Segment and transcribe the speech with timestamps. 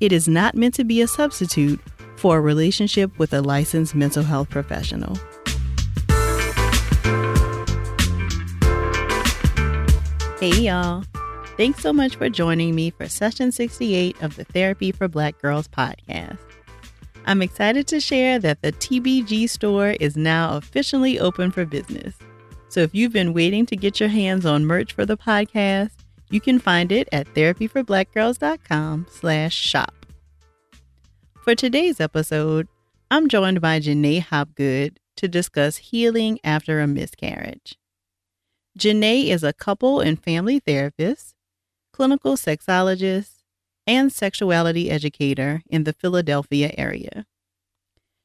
[0.00, 1.80] it is not meant to be a substitute
[2.16, 5.16] for a relationship with a licensed mental health professional.
[10.40, 11.04] Hey, y'all.
[11.56, 15.68] Thanks so much for joining me for session 68 of the Therapy for Black Girls
[15.68, 16.38] podcast.
[17.26, 22.14] I'm excited to share that the TBG store is now officially open for business.
[22.68, 25.92] So if you've been waiting to get your hands on merch for the podcast,
[26.30, 29.94] you can find it at therapyforblackgirls.com slash shop.
[31.42, 32.68] For today's episode,
[33.10, 37.76] I'm joined by Janae Hopgood to discuss healing after a miscarriage.
[38.78, 41.34] Janae is a couple and family therapist,
[41.92, 43.42] clinical sexologist,
[43.86, 47.26] and sexuality educator in the Philadelphia area.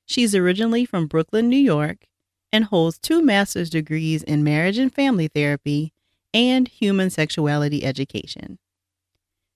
[0.05, 2.07] She's originally from Brooklyn, New York,
[2.51, 5.93] and holds two master's degrees in marriage and family therapy
[6.33, 8.59] and human sexuality education.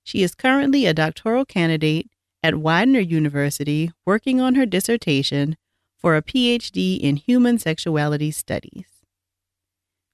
[0.04, 2.10] She is currently a doctoral candidate
[2.42, 5.56] at Widener University working on her dissertation
[5.98, 8.86] for a PhD in human sexuality studies.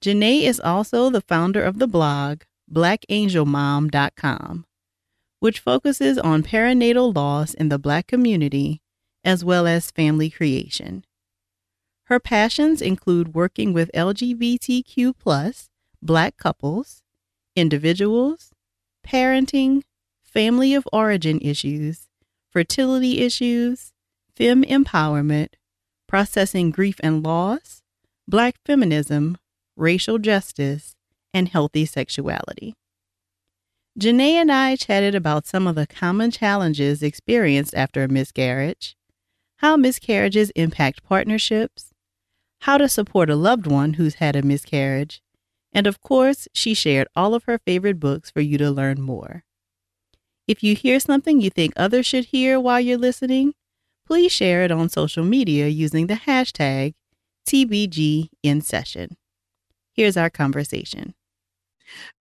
[0.02, 4.66] Janae is also the founder of the blog blackangelmom.com,
[5.40, 8.82] which focuses on perinatal loss in the Black community
[9.24, 11.04] as well as family creation.
[12.06, 15.18] Her passions include working with LGBTQ
[16.02, 17.02] Black couples,
[17.56, 18.52] individuals,
[19.06, 19.84] parenting,
[20.24, 22.08] family of origin issues,
[22.52, 23.92] fertility issues,
[24.36, 25.50] fem empowerment,
[26.08, 27.82] processing grief and loss,
[28.28, 29.38] Black feminism,
[29.76, 30.96] racial justice,
[31.34, 32.76] and healthy sexuality.
[34.00, 38.96] Janae and I chatted about some of the common challenges experienced after a miscarriage,
[39.58, 41.92] how miscarriages impact partnerships,
[42.62, 45.22] how to support a loved one who's had a miscarriage,
[45.74, 49.44] and of course, she shared all of her favorite books for you to learn more.
[50.48, 53.54] If you hear something you think others should hear while you're listening,
[54.08, 56.96] please share it on social media using the hashtag
[57.48, 59.12] TBGInSession.
[59.94, 61.14] Here's our conversation.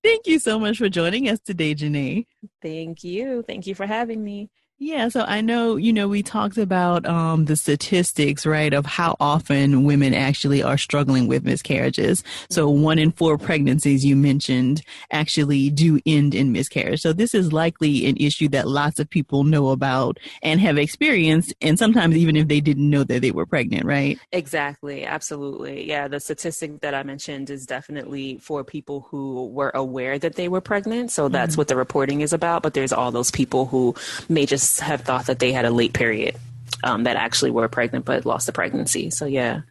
[0.03, 2.25] Thank you so much for joining us today, Janae.
[2.61, 3.43] Thank you.
[3.47, 4.49] Thank you for having me.
[4.77, 9.15] Yeah, so I know, you know, we talked about um, the statistics, right, of how
[9.21, 12.25] often women actually are struggling with miscarriages.
[12.49, 12.83] So mm-hmm.
[12.83, 14.81] one in four pregnancies you mentioned
[15.11, 16.99] actually do end in miscarriage.
[16.99, 21.53] So this is likely an issue that lots of people know about and have experienced,
[21.61, 24.19] and sometimes even if they didn't know that they were pregnant, right?
[24.33, 25.87] Exactly, absolutely.
[25.87, 30.49] Yeah, the statistic that I mentioned is definitely for people who were aware that they
[30.49, 31.11] were pregnant.
[31.11, 31.61] So that's mm-hmm.
[31.61, 32.61] what the reporting is about.
[32.61, 33.95] But there's all those people who
[34.27, 36.35] may just have thought that they had a late period
[36.83, 39.09] um, that actually were pregnant but lost the pregnancy.
[39.09, 39.61] So yeah.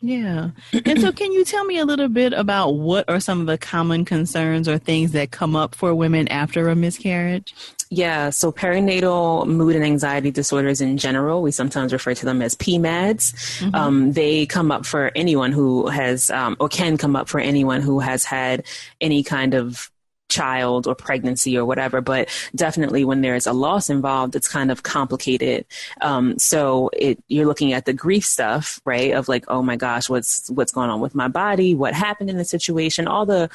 [0.00, 0.50] Yeah.
[0.84, 3.58] And so can you tell me a little bit about what are some of the
[3.58, 7.52] common concerns or things that come up for women after a miscarriage?
[7.90, 12.54] Yeah, so perinatal mood and anxiety disorders in general, we sometimes refer to them as
[12.54, 13.32] PMADs.
[13.60, 13.74] Mm-hmm.
[13.74, 17.80] Um, they come up for anyone who has, um, or can come up for anyone
[17.80, 18.64] who has had
[19.00, 19.90] any kind of
[20.28, 24.82] child or pregnancy or whatever, but definitely when there's a loss involved, it's kind of
[24.82, 25.64] complicated.
[26.00, 29.12] Um, so it, you're looking at the grief stuff, right?
[29.12, 31.74] Of like, oh my gosh, what's what's going on with my body?
[31.74, 33.08] What happened in the situation?
[33.08, 33.50] All the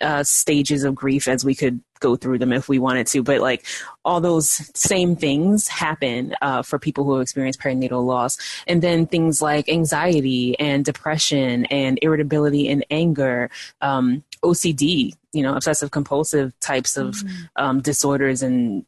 [0.00, 3.40] uh, stages of grief as we could go through them if we wanted to, but
[3.40, 3.66] like
[4.04, 8.38] all those same things happen uh, for people who experience perinatal loss.
[8.66, 13.50] And then things like anxiety and depression and irritability and anger,
[13.80, 17.44] um, OCD, you know, obsessive compulsive types of mm-hmm.
[17.56, 18.84] um, disorders and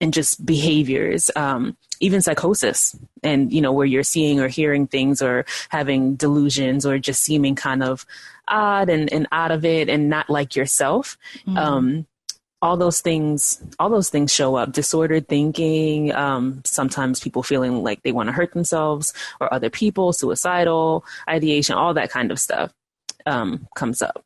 [0.00, 5.22] and just behaviors, um, even psychosis, and you know, where you're seeing or hearing things
[5.22, 8.04] or having delusions or just seeming kind of
[8.46, 11.16] odd and, and out of it and not like yourself.
[11.46, 11.56] Mm-hmm.
[11.56, 12.06] Um,
[12.60, 14.72] all those things, all those things show up.
[14.72, 16.14] Disordered thinking.
[16.14, 20.12] Um, sometimes people feeling like they want to hurt themselves or other people.
[20.12, 21.76] Suicidal ideation.
[21.76, 22.72] All that kind of stuff
[23.26, 24.23] um, comes up.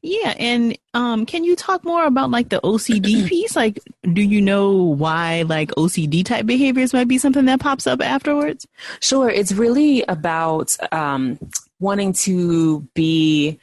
[0.00, 3.56] Yeah, and um, can you talk more about like the OCD piece?
[3.56, 3.80] Like,
[4.12, 8.66] do you know why like OCD type behaviors might be something that pops up afterwards?
[9.00, 11.38] Sure, it's really about um,
[11.80, 13.58] wanting to be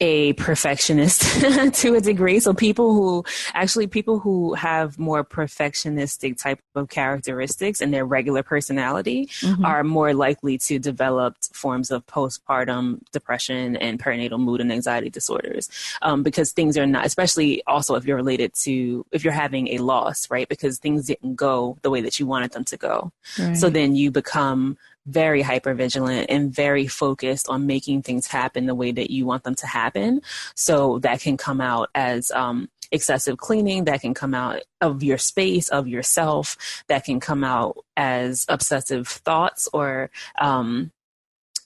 [0.00, 1.22] a perfectionist
[1.74, 2.40] to a degree.
[2.40, 3.24] So people who
[3.54, 9.64] actually people who have more perfectionistic type of characteristics in their regular personality mm-hmm.
[9.64, 15.68] are more likely to develop forms of postpartum depression and perinatal mood and anxiety disorders
[16.02, 19.78] um, because things are not, especially also if you're related to if you're having a
[19.78, 20.48] loss, right?
[20.48, 23.12] Because things didn't go the way that you wanted them to go.
[23.38, 23.56] Right.
[23.56, 24.76] So then you become
[25.06, 29.44] very hyper vigilant and very focused on making things happen the way that you want
[29.44, 30.22] them to happen.
[30.54, 35.18] So that can come out as um, excessive cleaning, that can come out of your
[35.18, 36.56] space, of yourself,
[36.88, 40.10] that can come out as obsessive thoughts or
[40.40, 40.90] um,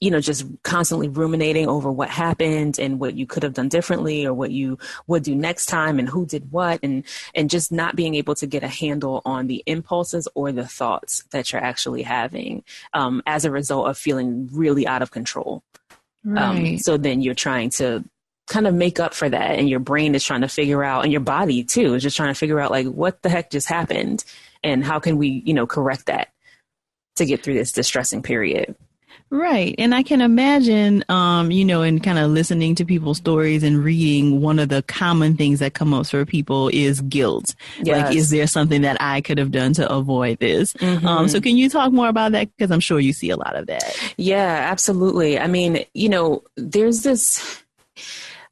[0.01, 4.25] you know, just constantly ruminating over what happened and what you could have done differently
[4.25, 7.05] or what you would do next time and who did what and
[7.35, 11.25] and just not being able to get a handle on the impulses or the thoughts
[11.31, 12.63] that you're actually having
[12.95, 15.63] um, as a result of feeling really out of control.
[16.25, 16.45] Um, right.
[16.45, 18.05] Um, so then you're trying to
[18.47, 21.13] kind of make up for that and your brain is trying to figure out and
[21.13, 24.25] your body too is just trying to figure out like what the heck just happened
[24.65, 26.29] and how can we you know correct that
[27.17, 28.75] to get through this distressing period
[29.31, 29.75] Right.
[29.77, 33.85] And I can imagine, um, you know, and kind of listening to people's stories and
[33.85, 37.55] reading, one of the common things that come up for people is guilt.
[37.83, 38.07] Yes.
[38.07, 40.73] Like, is there something that I could have done to avoid this?
[40.75, 41.07] Mm-hmm.
[41.07, 42.49] Um, so can you talk more about that?
[42.57, 44.15] Because I'm sure you see a lot of that.
[44.17, 45.39] Yeah, absolutely.
[45.39, 47.63] I mean, you know, there's this,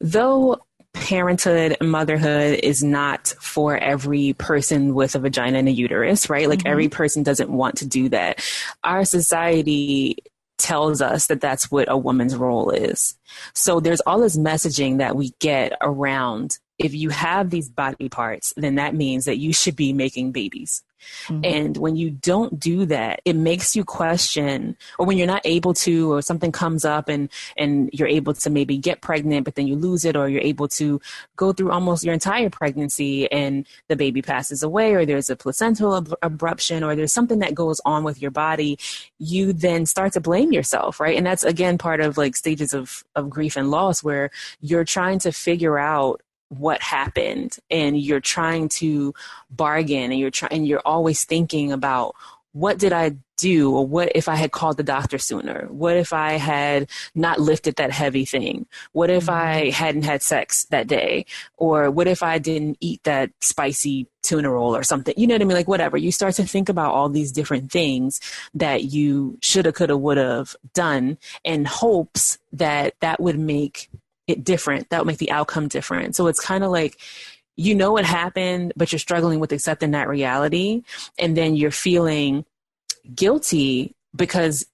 [0.01, 0.61] though
[0.93, 6.49] parenthood motherhood is not for every person with a vagina and a uterus, right?
[6.49, 6.69] Like mm-hmm.
[6.69, 8.43] every person doesn't want to do that.
[8.83, 10.19] Our society
[10.59, 13.15] tells us that that's what a woman's role is.
[13.55, 18.53] So there's all this messaging that we get around if you have these body parts,
[18.57, 20.83] then that means that you should be making babies.
[21.27, 21.45] Mm-hmm.
[21.45, 25.75] And when you don't do that, it makes you question, or when you're not able
[25.75, 29.67] to, or something comes up and, and you're able to maybe get pregnant, but then
[29.67, 31.01] you lose it, or you're able to
[31.37, 35.97] go through almost your entire pregnancy and the baby passes away, or there's a placental
[35.97, 38.79] ab- abruption, or there's something that goes on with your body,
[39.19, 41.17] you then start to blame yourself, right?
[41.17, 45.19] And that's again part of like stages of, of grief and loss where you're trying
[45.21, 49.13] to figure out what happened and you're trying to
[49.51, 52.15] bargain and you're trying and you're always thinking about
[52.53, 55.67] what did I do or what if I had called the doctor sooner?
[55.69, 58.67] What if I had not lifted that heavy thing?
[58.93, 59.71] What if I mm-hmm.
[59.73, 61.27] hadn't had sex that day?
[61.59, 65.13] Or what if I didn't eat that spicy tuna roll or something?
[65.19, 65.57] You know what I mean?
[65.57, 65.99] Like whatever.
[65.99, 68.21] You start to think about all these different things
[68.55, 73.91] that you shoulda, coulda, would have done in hopes that that would make
[74.27, 74.91] it different.
[74.91, 76.17] That would make the outcome different.
[76.17, 76.99] So it's kind of like,
[77.57, 80.83] you know what happened, but you're struggling with accepting that reality.
[81.19, 82.45] And then you're feeling
[83.15, 84.67] guilty because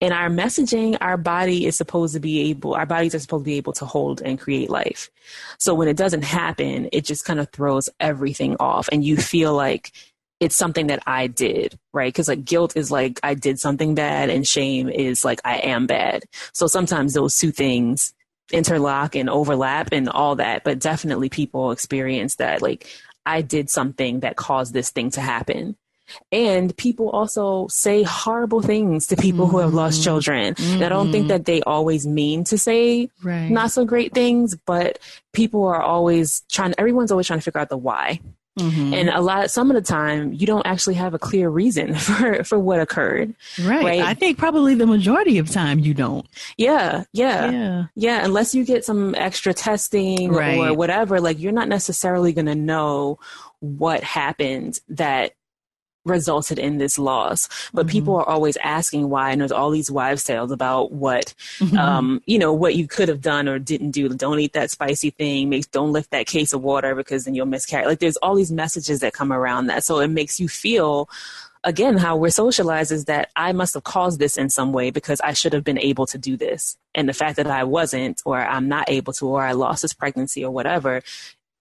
[0.00, 3.50] in our messaging, our body is supposed to be able, our bodies are supposed to
[3.50, 5.10] be able to hold and create life.
[5.58, 9.54] So when it doesn't happen, it just kind of throws everything off and you feel
[9.54, 9.92] like
[10.40, 12.12] it's something that I did, right?
[12.12, 15.86] Because like guilt is like I did something bad and shame is like I am
[15.86, 16.24] bad.
[16.52, 18.12] So sometimes those two things
[18.52, 22.86] interlock and overlap and all that, but definitely people experience that like
[23.26, 25.76] I did something that caused this thing to happen.
[26.30, 29.52] And people also say horrible things to people mm-hmm.
[29.52, 30.04] who have lost mm-hmm.
[30.04, 30.54] children.
[30.54, 30.82] Mm-hmm.
[30.82, 31.28] I don't think mm-hmm.
[31.28, 33.50] that they always mean to say right.
[33.50, 34.98] not so great things, but
[35.32, 38.20] people are always trying, everyone's always trying to figure out the why.
[38.58, 38.94] Mm-hmm.
[38.94, 42.44] And a lot, some of the time, you don't actually have a clear reason for
[42.44, 43.34] for what occurred.
[43.62, 43.84] Right.
[43.84, 44.00] right.
[44.00, 46.26] I think probably the majority of time you don't.
[46.56, 48.24] Yeah, yeah, yeah, yeah.
[48.24, 50.58] Unless you get some extra testing right.
[50.58, 53.18] or whatever, like you're not necessarily going to know
[53.60, 55.32] what happened that
[56.04, 57.48] resulted in this loss.
[57.72, 57.92] But mm-hmm.
[57.92, 61.76] people are always asking why, and there's all these wives' tales about what, mm-hmm.
[61.78, 64.08] um, you know, what you could have done or didn't do.
[64.08, 65.48] Don't eat that spicy thing.
[65.48, 67.86] Make, don't lift that case of water because then you'll miscarry.
[67.86, 69.84] Like there's all these messages that come around that.
[69.84, 71.08] So it makes you feel
[71.64, 75.18] again, how we're socialized is that I must have caused this in some way because
[75.22, 76.76] I should have been able to do this.
[76.94, 79.94] And the fact that I wasn't, or I'm not able to, or I lost this
[79.94, 81.02] pregnancy or whatever,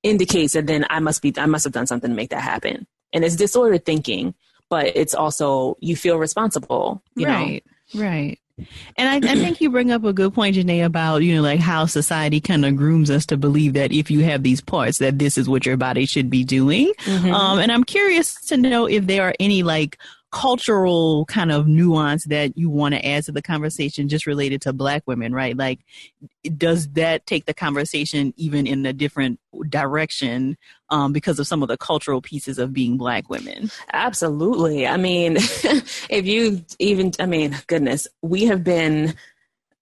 [0.04, 2.86] indicates that then I must be, I must have done something to make that happen
[3.14, 4.34] and it's disordered thinking
[4.70, 7.64] but it's also you feel responsible right
[7.96, 8.02] know?
[8.02, 8.40] right
[8.98, 11.60] and I, I, think you bring up a good point, Janae, about, you know, like
[11.60, 15.18] how society kind of grooms us to believe that if you have these parts, that
[15.18, 16.94] this is what your body should be doing.
[17.06, 17.34] Mm-hmm.
[17.34, 19.98] Um, and I'm curious to know if there are any like
[20.34, 24.74] cultural kind of nuance that you want to add to the conversation just related to
[24.74, 25.56] black women right?
[25.56, 25.80] Like
[26.58, 30.58] does that take the conversation even in a different direction
[30.90, 33.70] um, because of some of the cultural pieces of being black women?
[33.94, 34.88] Absolutely.
[34.88, 39.14] I mean if you even i mean goodness we have been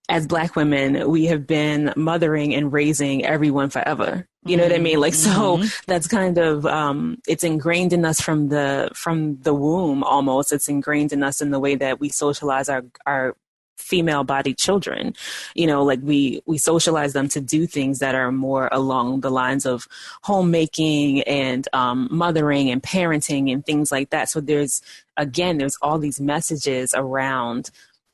[0.09, 4.27] as black women, we have been mothering and raising everyone forever.
[4.43, 4.99] You know what I mean?
[4.99, 5.67] Like, so mm-hmm.
[5.85, 10.51] that's kind of, um, it's ingrained in us from the, from the womb almost.
[10.51, 13.35] It's ingrained in us in the way that we socialize our, our
[13.81, 15.13] female bodied children
[15.55, 19.31] you know like we we socialize them to do things that are more along the
[19.31, 19.87] lines of
[20.21, 24.81] homemaking and um, mothering and parenting and things like that so there's
[25.17, 27.71] again there's all these messages around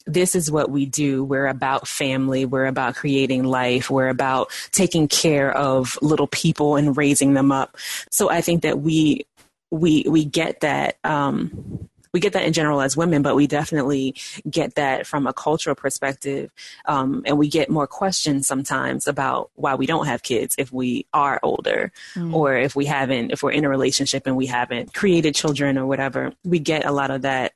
[0.08, 1.24] this is what we do.
[1.24, 2.46] We're about family.
[2.46, 3.90] We're about creating life.
[3.90, 7.78] We're about taking care of little people and raising them up.
[8.10, 9.26] So I think that we
[9.70, 14.16] we we get that um, we get that in general as women, but we definitely
[14.50, 16.52] get that from a cultural perspective.
[16.86, 21.06] Um, and we get more questions sometimes about why we don't have kids if we
[21.14, 22.34] are older mm.
[22.34, 25.86] or if we haven't, if we're in a relationship and we haven't created children or
[25.86, 26.34] whatever.
[26.44, 27.54] We get a lot of that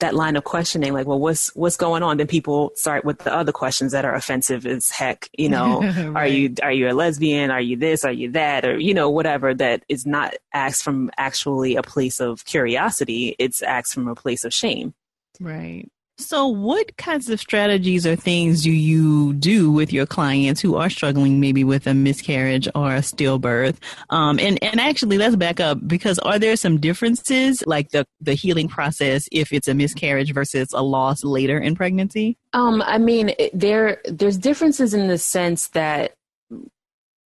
[0.00, 2.16] that line of questioning like well what's what's going on?
[2.16, 6.16] Then people start with the other questions that are offensive as heck you know right.
[6.16, 7.50] are you are you a lesbian?
[7.50, 8.04] Are you this?
[8.04, 8.64] Are you that?
[8.64, 13.36] Or you know whatever that is not asked from actually a place of curiosity.
[13.38, 14.94] It's asked from a place of shame.
[15.40, 15.88] Right
[16.20, 20.90] so, what kinds of strategies or things do you do with your clients who are
[20.90, 23.76] struggling maybe with a miscarriage or a stillbirth?
[24.10, 28.34] Um, and and actually, let's back up because are there some differences, like the the
[28.34, 32.38] healing process, if it's a miscarriage versus a loss later in pregnancy?
[32.52, 36.14] Um, I mean, there there's differences in the sense that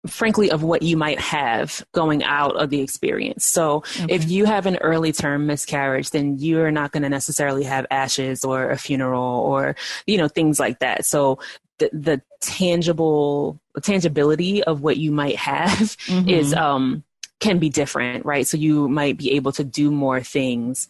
[0.07, 3.45] frankly of what you might have going out of the experience.
[3.45, 4.07] So okay.
[4.09, 8.45] if you have an early term miscarriage, then you're not going to necessarily have ashes
[8.45, 9.76] or a funeral or,
[10.07, 11.05] you know, things like that.
[11.05, 11.38] So
[11.78, 15.69] the, the tangible tangibility of what you might have
[16.07, 16.28] mm-hmm.
[16.28, 17.02] is, um,
[17.40, 18.47] can be different, right?
[18.47, 20.88] So you might be able to do more things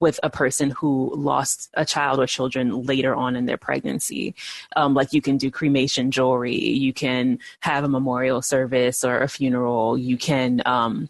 [0.00, 4.34] with a person who lost a child or children later on in their pregnancy.
[4.74, 9.28] Um, like you can do cremation jewelry, you can have a memorial service or a
[9.28, 11.08] funeral, you can, um,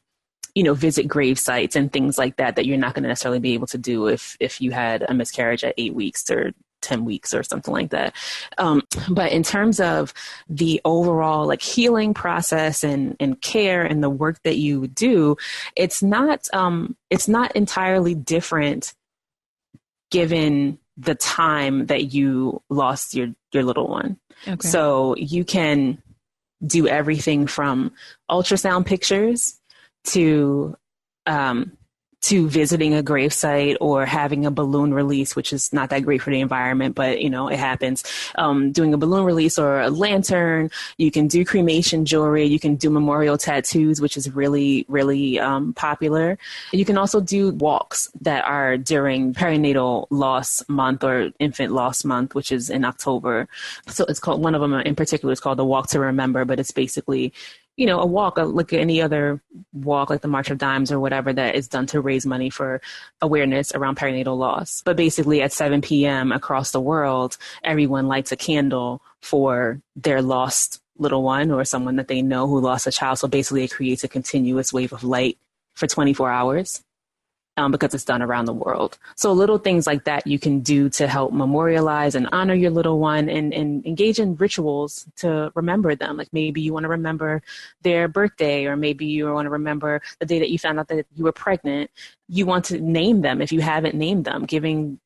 [0.55, 3.39] you know, visit grave sites and things like that that you're not going to necessarily
[3.39, 7.05] be able to do if if you had a miscarriage at eight weeks or 10
[7.05, 8.15] weeks or something like that.
[8.59, 10.13] Um, but in terms of
[10.49, 15.37] the overall like healing process and, and care and the work that you do,
[15.77, 18.95] it's not, um, it's not entirely different
[20.11, 24.19] given the time that you lost your, your little one.
[24.47, 24.69] Okay.
[24.69, 26.03] So you can
[26.65, 27.93] do everything from
[28.31, 29.59] ultrasound pictures
[30.05, 30.77] to
[31.27, 31.77] um,
[32.23, 36.31] to visiting a gravesite or having a balloon release, which is not that great for
[36.31, 38.05] the environment, but you know, it happens.
[38.35, 40.71] Um, doing a balloon release or a lantern.
[40.99, 42.45] You can do cremation jewelry.
[42.45, 46.39] You can do memorial tattoos, which is really, really um, popular.
[46.73, 52.35] You can also do walks that are during perinatal loss month or infant loss month,
[52.35, 53.49] which is in October.
[53.89, 56.61] So it's called, one of them in particular is called the Walk to Remember, but
[56.61, 57.33] it's basically
[57.77, 59.41] you know, a walk, uh, like any other
[59.73, 62.81] walk, like the March of Dimes or whatever that is done to raise money for
[63.23, 64.83] awareness around perinatal loss.
[64.85, 66.33] But basically, at 7 p.m.
[66.33, 72.09] across the world, everyone lights a candle for their lost little one or someone that
[72.09, 73.19] they know who lost a child.
[73.19, 75.39] So basically, it creates a continuous wave of light
[75.75, 76.83] for 24 hours
[77.57, 78.99] um, because it's done around the world.
[79.17, 82.99] So little things like that you can do to help memorialize and honor your little
[82.99, 86.17] one and, and engage in rituals to remember them.
[86.17, 87.43] Like maybe you want to remember
[87.83, 91.07] their birthday or maybe you want to remember the day that you found out that
[91.15, 91.91] you were pregnant.
[92.29, 95.01] You want to name them if you haven't named them, giving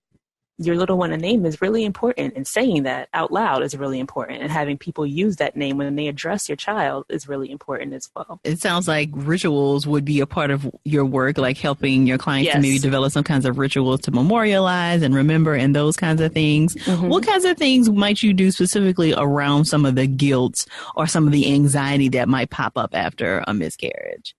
[0.58, 3.99] your little one a name is really important and saying that out loud is really
[3.99, 7.92] important and having people use that name when they address your child is really important
[7.92, 8.38] as well.
[8.44, 12.46] It sounds like rituals would be a part of your work like helping your clients
[12.46, 12.54] yes.
[12.54, 16.32] to maybe develop some kinds of rituals to memorialize and remember and those kinds of
[16.32, 16.75] things.
[16.75, 17.08] Mm-hmm.
[17.08, 21.26] what kinds of things might you do specifically around some of the guilt or some
[21.26, 24.37] of the anxiety that might pop up after a miscarriage?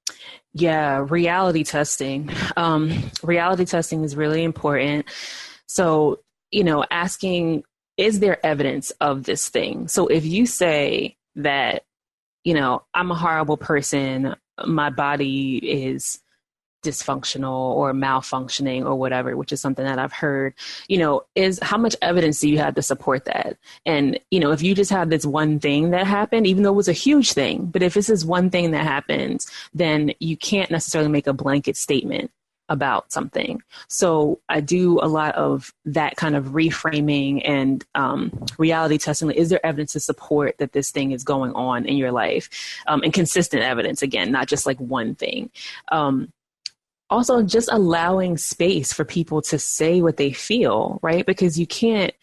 [0.54, 2.30] Yeah reality testing.
[2.56, 5.06] Um, reality testing is really important
[5.68, 6.20] so,
[6.52, 7.64] you know, asking,
[7.98, 9.88] is there evidence of this thing?
[9.88, 11.84] So if you say that,
[12.44, 16.20] you know, I'm a horrible person, my body is
[16.86, 20.54] dysfunctional or malfunctioning or whatever which is something that i've heard
[20.88, 24.52] you know is how much evidence do you have to support that and you know
[24.52, 27.34] if you just have this one thing that happened even though it was a huge
[27.34, 31.34] thing but if this is one thing that happens then you can't necessarily make a
[31.34, 32.30] blanket statement
[32.70, 33.62] about something.
[33.88, 39.32] So I do a lot of that kind of reframing and um, reality testing.
[39.32, 42.50] Is there evidence to support that this thing is going on in your life?
[42.88, 45.52] Um, and consistent evidence, again, not just like one thing.
[45.92, 46.32] Um,
[47.10, 51.26] also, just allowing space for people to say what they feel, right?
[51.26, 52.14] Because you can't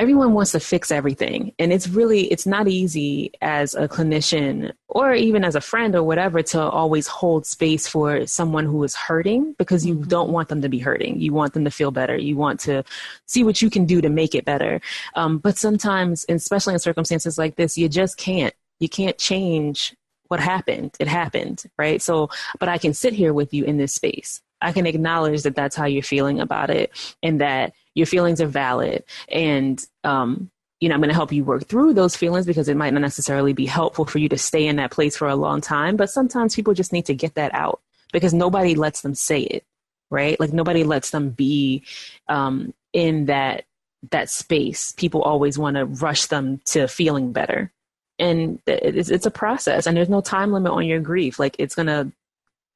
[0.00, 5.14] everyone wants to fix everything and it's really it's not easy as a clinician or
[5.14, 9.54] even as a friend or whatever to always hold space for someone who is hurting
[9.58, 10.08] because you mm-hmm.
[10.08, 11.20] don't want them to be hurting.
[11.20, 12.16] You want them to feel better.
[12.16, 12.82] You want to
[13.26, 14.80] see what you can do to make it better.
[15.14, 19.94] Um, but sometimes especially in circumstances like this you just can't you can't change
[20.28, 20.96] what happened.
[20.98, 22.02] It happened right?
[22.02, 24.40] So but i can sit here with you in this space.
[24.62, 26.92] I can acknowledge that that's how you're feeling about it
[27.22, 29.04] and that your feelings are valid.
[29.28, 32.76] And, um, you know, I'm going to help you work through those feelings because it
[32.76, 35.60] might not necessarily be helpful for you to stay in that place for a long
[35.60, 35.96] time.
[35.96, 37.80] But sometimes people just need to get that out
[38.12, 39.64] because nobody lets them say it,
[40.10, 40.40] right?
[40.40, 41.84] Like nobody lets them be
[42.28, 43.64] um, in that
[44.10, 44.92] that space.
[44.92, 47.70] People always want to rush them to feeling better,
[48.18, 49.86] and it's, it's a process.
[49.86, 51.38] And there's no time limit on your grief.
[51.38, 52.10] Like it's gonna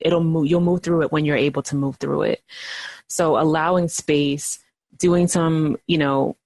[0.00, 2.42] it'll move you'll move through it when you're able to move through it
[3.08, 4.58] so allowing space
[4.98, 6.36] doing some you know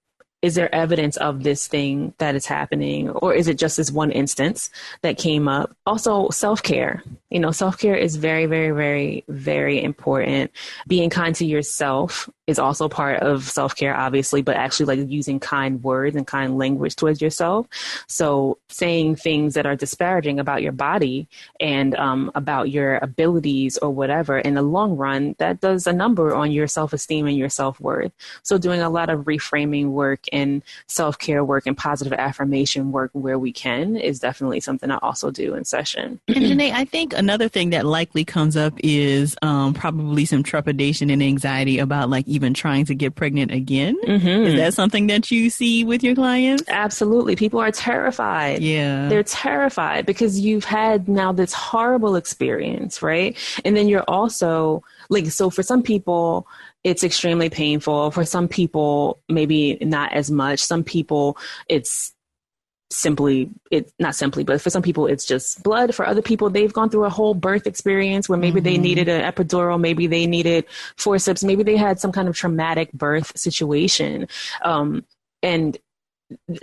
[0.41, 4.11] is there evidence of this thing that is happening or is it just this one
[4.11, 4.69] instance
[5.01, 5.75] that came up?
[5.85, 7.03] Also self-care.
[7.29, 10.51] You know self-care is very very very very important.
[10.87, 15.39] Being kind to yourself is also part of self care, obviously, but actually like using
[15.39, 17.67] kind words and kind language towards yourself.
[18.07, 21.27] So saying things that are disparaging about your body
[21.59, 26.33] and um, about your abilities or whatever in the long run, that does a number
[26.33, 28.11] on your self esteem and your self worth.
[28.41, 33.11] So doing a lot of reframing work and self care work and positive affirmation work
[33.13, 36.19] where we can is definitely something I also do in session.
[36.39, 41.09] And Janae, I think another thing that likely comes up is um, probably some trepidation
[41.09, 43.97] and anxiety about like even trying to get pregnant again.
[44.05, 44.45] Mm-hmm.
[44.45, 46.63] Is that something that you see with your clients?
[46.69, 47.35] Absolutely.
[47.35, 48.61] People are terrified.
[48.61, 49.09] Yeah.
[49.09, 53.37] They're terrified because you've had now this horrible experience, right?
[53.65, 56.47] And then you're also like, so for some people,
[56.85, 58.11] it's extremely painful.
[58.11, 60.61] For some people, maybe not as much.
[60.61, 62.13] Some people, it's
[62.91, 65.93] simply it not simply but for some people it's just blood.
[65.93, 68.65] For other people they've gone through a whole birth experience where maybe mm-hmm.
[68.65, 70.65] they needed an epidural maybe they needed
[70.97, 74.27] forceps maybe they had some kind of traumatic birth situation.
[74.63, 75.05] Um,
[75.43, 75.77] and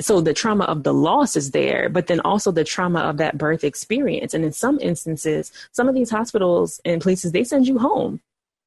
[0.00, 3.38] so the trauma of the loss is there but then also the trauma of that
[3.38, 4.34] birth experience.
[4.34, 8.20] And in some instances some of these hospitals and places they send you home.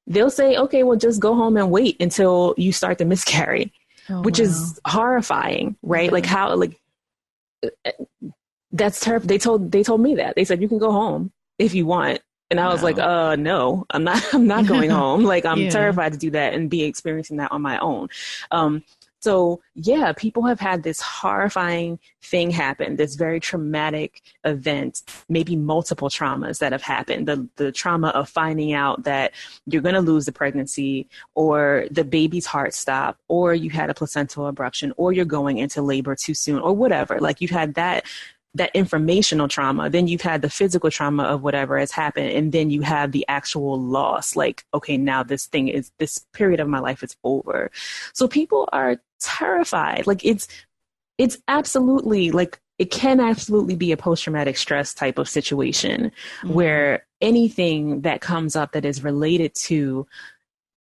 [0.07, 3.73] They'll say okay well just go home and wait until you start to miscarry
[4.09, 4.45] oh, which wow.
[4.45, 6.09] is horrifying right?
[6.09, 6.79] Like how like
[8.71, 9.27] that's terrible.
[9.27, 10.35] They told they told me that.
[10.35, 12.21] They said you can go home if you want.
[12.51, 15.23] And I was like, uh no, I'm not I'm not going home.
[15.23, 15.69] Like I'm yeah.
[15.69, 18.09] terrified to do that and be experiencing that on my own.
[18.51, 18.83] Um
[19.21, 26.09] so yeah, people have had this horrifying thing happen, this very traumatic event, maybe multiple
[26.09, 27.27] traumas that have happened.
[27.27, 29.33] The the trauma of finding out that
[29.65, 34.51] you're gonna lose the pregnancy or the baby's heart stop, or you had a placental
[34.51, 37.19] abruption, or you're going into labor too soon, or whatever.
[37.19, 38.05] Like you've had that
[38.55, 42.71] that informational trauma then you've had the physical trauma of whatever has happened and then
[42.71, 46.79] you have the actual loss like okay now this thing is this period of my
[46.79, 47.69] life is over
[48.11, 50.47] so people are terrified like it's
[51.17, 56.53] it's absolutely like it can absolutely be a post traumatic stress type of situation mm-hmm.
[56.53, 60.07] where anything that comes up that is related to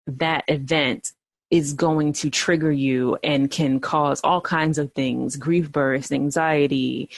[0.05, 1.13] that event
[1.51, 7.09] is going to trigger you and can cause all kinds of things grief bursts anxiety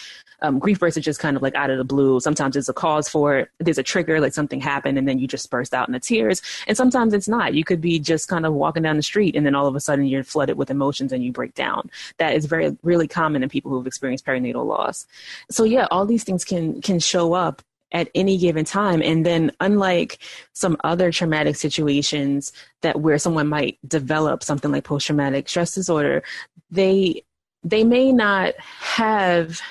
[0.41, 2.19] um, grief bursts are just kind of like out of the blue.
[2.19, 3.49] Sometimes there's a cause for it.
[3.59, 6.41] There's a trigger, like something happened, and then you just burst out in the tears.
[6.67, 7.53] And sometimes it's not.
[7.53, 9.79] You could be just kind of walking down the street, and then all of a
[9.79, 11.89] sudden you're flooded with emotions and you break down.
[12.17, 15.07] That is very really common in people who've experienced perinatal loss.
[15.49, 17.61] So yeah, all these things can can show up
[17.93, 20.19] at any given time and then unlike
[20.51, 26.21] some other traumatic situations that where someone might develop something like post traumatic stress disorder
[26.69, 27.23] they
[27.63, 29.61] they may not have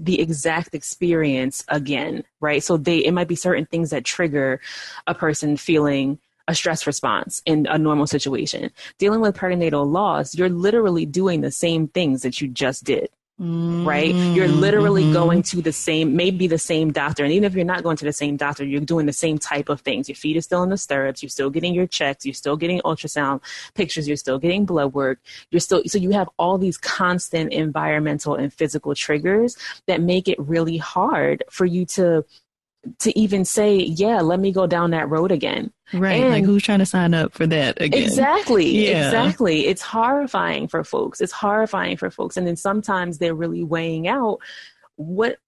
[0.00, 2.62] the exact experience again, right?
[2.62, 4.60] So they it might be certain things that trigger
[5.06, 8.70] a person feeling a stress response in a normal situation.
[8.98, 13.08] Dealing with perinatal loss, you're literally doing the same things that you just did
[13.40, 14.14] right?
[14.14, 15.12] You're literally mm-hmm.
[15.14, 17.24] going to the same, maybe the same doctor.
[17.24, 19.70] And even if you're not going to the same doctor, you're doing the same type
[19.70, 20.08] of things.
[20.08, 21.22] Your feet are still in the stirrups.
[21.22, 22.26] You're still getting your checks.
[22.26, 23.40] You're still getting ultrasound
[23.74, 24.06] pictures.
[24.06, 25.20] You're still getting blood work.
[25.50, 30.38] You're still, so you have all these constant environmental and physical triggers that make it
[30.38, 32.26] really hard for you to
[33.00, 35.72] to even say, yeah, let me go down that road again.
[35.92, 36.22] Right.
[36.22, 38.02] And like who's trying to sign up for that again?
[38.02, 38.86] Exactly.
[38.86, 39.06] Yeah.
[39.06, 39.66] Exactly.
[39.66, 41.20] It's horrifying for folks.
[41.20, 42.36] It's horrifying for folks.
[42.36, 44.38] And then sometimes they're really weighing out
[44.96, 45.38] what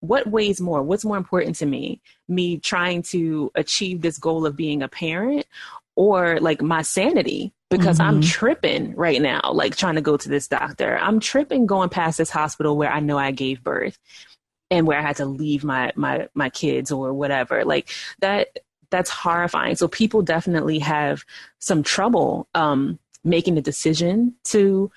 [0.00, 0.82] what weighs more?
[0.82, 2.00] What's more important to me?
[2.28, 5.46] Me trying to achieve this goal of being a parent
[5.96, 8.16] or like my sanity because mm-hmm.
[8.16, 10.98] I'm tripping right now, like trying to go to this doctor.
[10.98, 13.98] I'm tripping going past this hospital where I know I gave birth
[14.74, 17.64] and where I had to leave my my my kids or whatever.
[17.64, 18.58] Like that
[18.90, 19.76] that's horrifying.
[19.76, 21.24] So people definitely have
[21.58, 24.90] some trouble um, making the decision to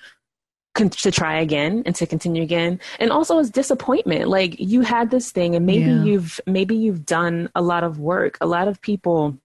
[0.74, 5.32] to try again and to continue again and also as disappointment like you had this
[5.32, 6.04] thing and maybe yeah.
[6.04, 9.36] you've maybe you've done a lot of work a lot of people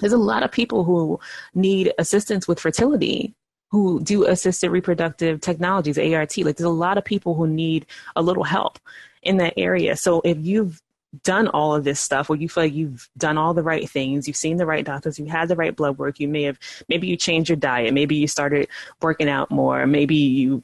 [0.00, 1.18] there's a lot of people who
[1.54, 3.34] need assistance with fertility
[3.70, 8.20] who do assisted reproductive technologies art like there's a lot of people who need a
[8.20, 8.78] little help
[9.22, 9.96] in that area.
[9.96, 10.80] So if you've
[11.24, 14.28] done all of this stuff or you feel like you've done all the right things
[14.28, 16.56] you've seen the right doctors you had the right blood work you may have
[16.88, 18.68] maybe you changed your diet maybe you started
[19.02, 20.62] working out more maybe you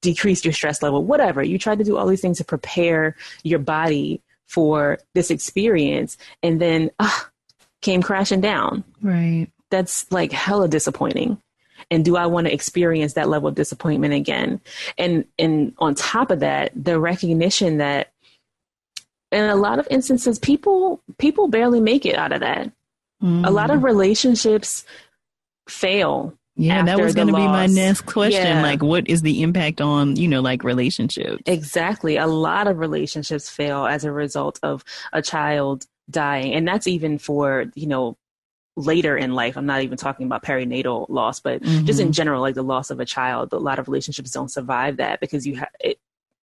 [0.00, 1.42] decreased your stress level whatever.
[1.42, 6.60] You tried to do all these things to prepare your body for this experience and
[6.60, 7.20] then uh,
[7.80, 8.84] came crashing down.
[9.00, 9.48] Right.
[9.70, 11.40] That's like hella disappointing
[11.90, 14.60] and do i want to experience that level of disappointment again
[14.98, 18.12] and and on top of that the recognition that
[19.32, 22.70] in a lot of instances people people barely make it out of that
[23.22, 23.46] mm.
[23.46, 23.84] a lot of mm.
[23.84, 24.84] relationships
[25.68, 28.62] fail yeah that was going to be my next question yeah.
[28.62, 33.48] like what is the impact on you know like relationships exactly a lot of relationships
[33.48, 38.16] fail as a result of a child dying and that's even for you know
[38.76, 41.84] later in life i'm not even talking about perinatal loss but mm-hmm.
[41.84, 42.12] just in mm-hmm.
[42.12, 45.46] general like the loss of a child a lot of relationships don't survive that because
[45.46, 45.68] you have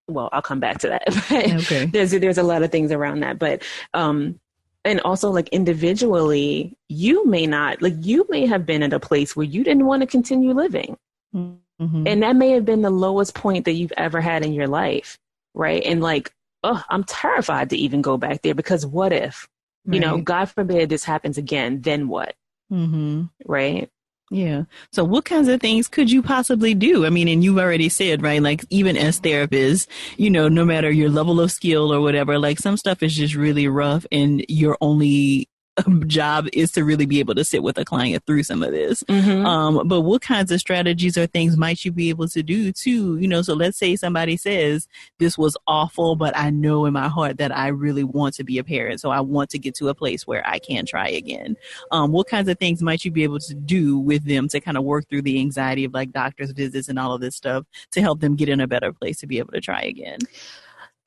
[0.08, 1.32] well, I'll come back to that.
[1.32, 1.86] okay.
[1.86, 3.64] There's there's a lot of things around that, but
[3.94, 4.40] um,
[4.86, 9.36] and also like individually, you may not like you may have been at a place
[9.36, 10.98] where you didn't want to continue living,
[11.36, 12.08] mm-hmm.
[12.08, 15.18] and that may have been the lowest point that you've ever had in your life,
[15.54, 15.84] right?
[15.84, 19.50] And like, oh, I'm terrified to even go back there because what if,
[19.88, 19.96] right.
[19.96, 22.36] you know, God forbid this happens again, then what?
[22.72, 23.24] Mm-hmm.
[23.46, 23.90] Right?
[24.30, 24.64] Yeah.
[24.92, 27.06] So what kinds of things could you possibly do?
[27.06, 28.42] I mean, and you've already said, right?
[28.42, 32.60] Like even as therapists, you know, no matter your level of skill or whatever, like
[32.60, 35.48] some stuff is just really rough and you're only
[36.08, 39.04] job is to really be able to sit with a client through some of this.
[39.04, 39.46] Mm-hmm.
[39.46, 43.18] Um, but what kinds of strategies or things might you be able to do too?
[43.18, 44.88] You know, so let's say somebody says
[45.20, 48.58] this was awful, but I know in my heart that I really want to be
[48.58, 49.02] a parent.
[49.02, 51.56] So I want to get to a place where I can try again.
[51.92, 54.78] Um, what kinds of things might you be able to do with them to kind
[54.78, 58.02] of work through the anxiety of like doctor's visits and all of this stuff to
[58.02, 60.20] help them get in a better place to be able to try again?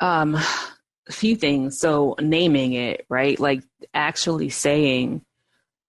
[0.00, 0.38] Um,
[1.10, 1.78] few things.
[1.78, 3.38] So naming it, right?
[3.38, 3.62] Like
[3.94, 5.22] actually saying,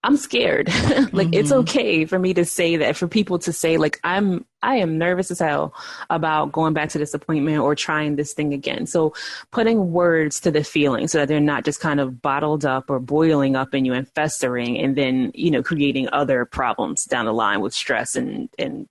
[0.04, 0.68] I'm scared.
[0.70, 1.34] like mm-hmm.
[1.34, 4.98] it's okay for me to say that, for people to say, like, I'm I am
[4.98, 5.76] nervous as hell
[6.10, 8.88] about going back to this appointment or trying this thing again.
[8.88, 9.14] So
[9.52, 13.00] putting words to the feeling so that they're not just kind of bottled up or
[13.00, 17.34] boiling up in you and festering and then, you know, creating other problems down the
[17.34, 18.88] line with stress and and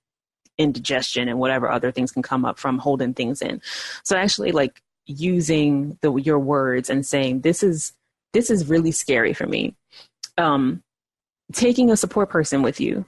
[0.57, 3.61] indigestion and whatever other things can come up from holding things in.
[4.03, 7.93] So actually like using the your words and saying this is
[8.33, 9.75] this is really scary for me.
[10.37, 10.83] Um,
[11.53, 13.05] taking a support person with you.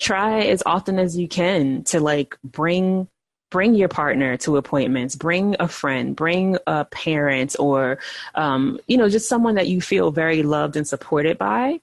[0.00, 3.08] Try as often as you can to like bring
[3.50, 7.98] bring your partner to appointments bring a friend bring a parent or
[8.36, 11.80] um, you know just someone that you feel very loved and supported by.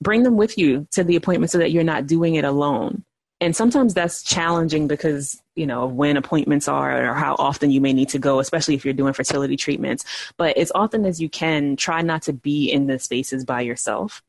[0.00, 3.04] Bring them with you to the appointment so that you're not doing it alone
[3.42, 7.92] and sometimes that's challenging because you know when appointments are or how often you may
[7.92, 10.04] need to go especially if you're doing fertility treatments.
[10.36, 14.22] But as often as you can try not to be in the spaces by yourself.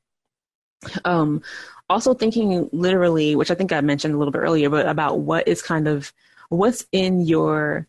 [1.05, 1.43] Um,
[1.89, 5.47] also thinking literally which i think i mentioned a little bit earlier but about what
[5.47, 6.11] is kind of
[6.49, 7.87] what's in your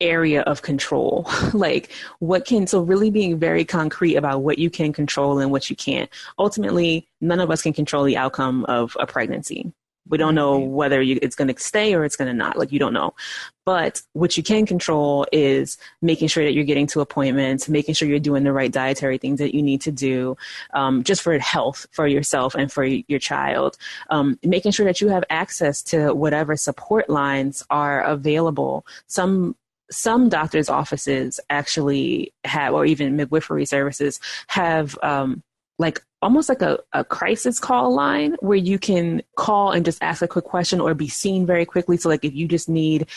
[0.00, 1.28] area of control?
[1.52, 5.68] Like what can so really being very concrete about what you can control and what
[5.68, 6.10] you can't.
[6.38, 9.72] Ultimately none of us can control the outcome of a pregnancy
[10.08, 12.56] we don't know whether you, it's going to stay or it's going to not.
[12.56, 13.14] Like you don't know.
[13.64, 18.08] But what you can control is making sure that you're getting to appointments, making sure
[18.08, 20.36] you're doing the right dietary things that you need to do,
[20.74, 23.76] um, just for health for yourself and for your child.
[24.10, 28.84] Um, making sure that you have access to whatever support lines are available.
[29.06, 29.56] Some
[29.90, 35.42] some doctors' offices actually have, or even midwifery services have um,
[35.82, 40.22] like almost like a, a crisis call line where you can call and just ask
[40.22, 41.96] a quick question or be seen very quickly.
[41.96, 43.08] So, like, if you just need,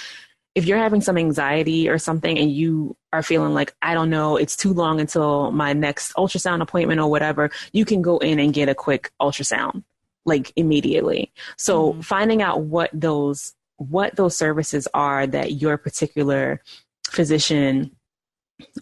[0.56, 4.36] if you're having some anxiety or something and you are feeling like, I don't know,
[4.36, 8.54] it's too long until my next ultrasound appointment or whatever, you can go in and
[8.54, 9.84] get a quick ultrasound
[10.26, 11.32] like immediately.
[11.58, 12.02] So, mm-hmm.
[12.02, 16.62] finding out what those what those services are that your particular
[17.10, 17.96] physician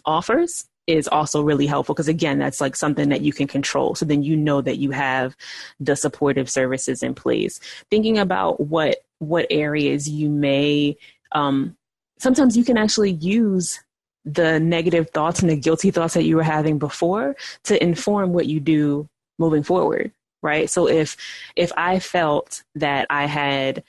[0.06, 3.94] offers is also really helpful because again that's like something that you can control.
[3.94, 5.36] So then you know that you have
[5.80, 7.60] the supportive services in place.
[7.90, 10.96] Thinking about what what areas you may
[11.32, 11.76] um,
[12.18, 13.80] sometimes you can actually use
[14.24, 18.46] the negative thoughts and the guilty thoughts that you were having before to inform what
[18.46, 20.12] you do moving forward
[20.44, 20.68] right?
[20.70, 21.16] So if
[21.56, 23.82] if i felt that i had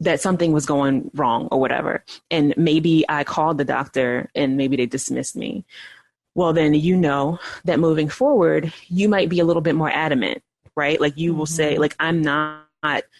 [0.00, 4.76] that something was going wrong or whatever and maybe i called the doctor and maybe
[4.76, 5.64] they dismissed me
[6.36, 10.42] well then you know that moving forward you might be a little bit more adamant
[10.76, 11.40] right like you mm-hmm.
[11.40, 11.80] will say mm-hmm.
[11.80, 12.62] like i'm not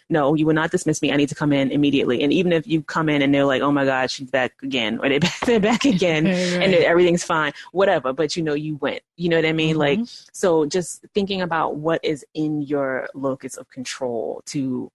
[0.09, 2.69] no you will not dismiss me i need to come in immediately and even if
[2.69, 5.41] you come in and they're like oh my god she's back again or they're back,
[5.45, 6.35] they're back again right.
[6.35, 10.01] and everything's fine whatever but you know you went you know what i mean mm-hmm.
[10.03, 14.91] like so just thinking about what is in your locus of control to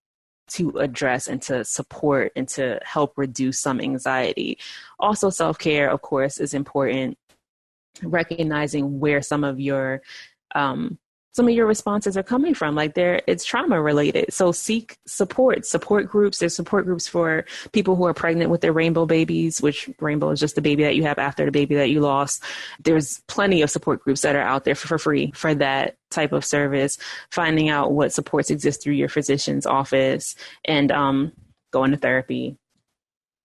[0.48, 4.58] to address and to support and to help reduce some anxiety
[5.00, 7.18] also self-care of course is important
[8.01, 10.01] recognizing where some of your
[10.56, 10.97] um,
[11.34, 12.75] some of your responses are coming from.
[12.75, 14.34] Like they're it's trauma related.
[14.34, 16.39] So seek support support groups.
[16.39, 20.39] There's support groups for people who are pregnant with their rainbow babies which rainbow is
[20.39, 22.43] just the baby that you have after the baby that you lost.
[22.84, 26.34] There's plenty of support groups that are out there for, for free for that type
[26.34, 26.97] of service.
[27.32, 31.32] Finding out what supports exist through your physician's office and um,
[31.71, 32.58] going to therapy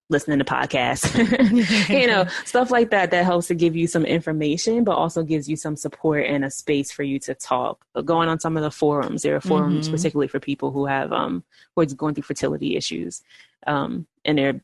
[0.08, 4.84] listening to podcasts, you know, stuff like that that helps to give you some information,
[4.84, 7.84] but also gives you some support and a space for you to talk.
[7.92, 9.96] But going on some of the forums, there are forums mm-hmm.
[9.96, 11.42] particularly for people who have um
[11.74, 13.22] who are going through fertility issues.
[13.66, 14.60] Um, and they're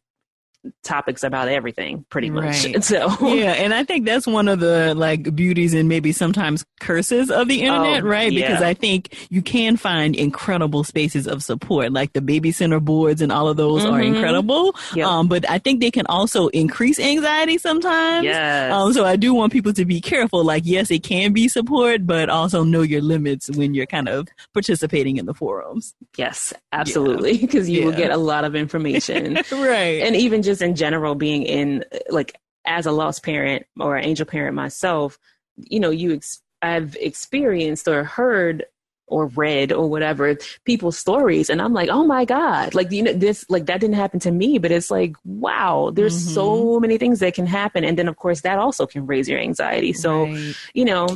[0.84, 2.84] topics about everything pretty much right.
[2.84, 7.30] so yeah and i think that's one of the like beauties and maybe sometimes curses
[7.32, 8.46] of the internet oh, right yeah.
[8.46, 13.20] because i think you can find incredible spaces of support like the baby center boards
[13.20, 13.94] and all of those mm-hmm.
[13.94, 15.06] are incredible yep.
[15.06, 18.72] um, but i think they can also increase anxiety sometimes yes.
[18.72, 22.06] Um, so i do want people to be careful like yes it can be support
[22.06, 27.36] but also know your limits when you're kind of participating in the forums yes absolutely
[27.40, 27.74] because yeah.
[27.74, 27.86] you yeah.
[27.86, 31.82] will get a lot of information right and even just just in general being in
[32.10, 35.18] like as a lost parent or an angel parent myself,
[35.56, 38.66] you know, you ex- I've experienced or heard
[39.06, 43.12] or read or whatever people's stories and i'm like oh my god like you know
[43.12, 46.34] this like that didn't happen to me but it's like wow there's mm-hmm.
[46.34, 49.38] so many things that can happen and then of course that also can raise your
[49.38, 50.54] anxiety so right.
[50.72, 51.06] you know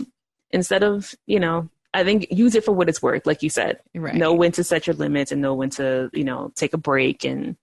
[0.50, 3.80] instead of you know I think use it for what it's worth, like you said.
[3.94, 4.14] Right.
[4.14, 7.24] Know when to set your limits and know when to, you know, take a break
[7.24, 7.56] and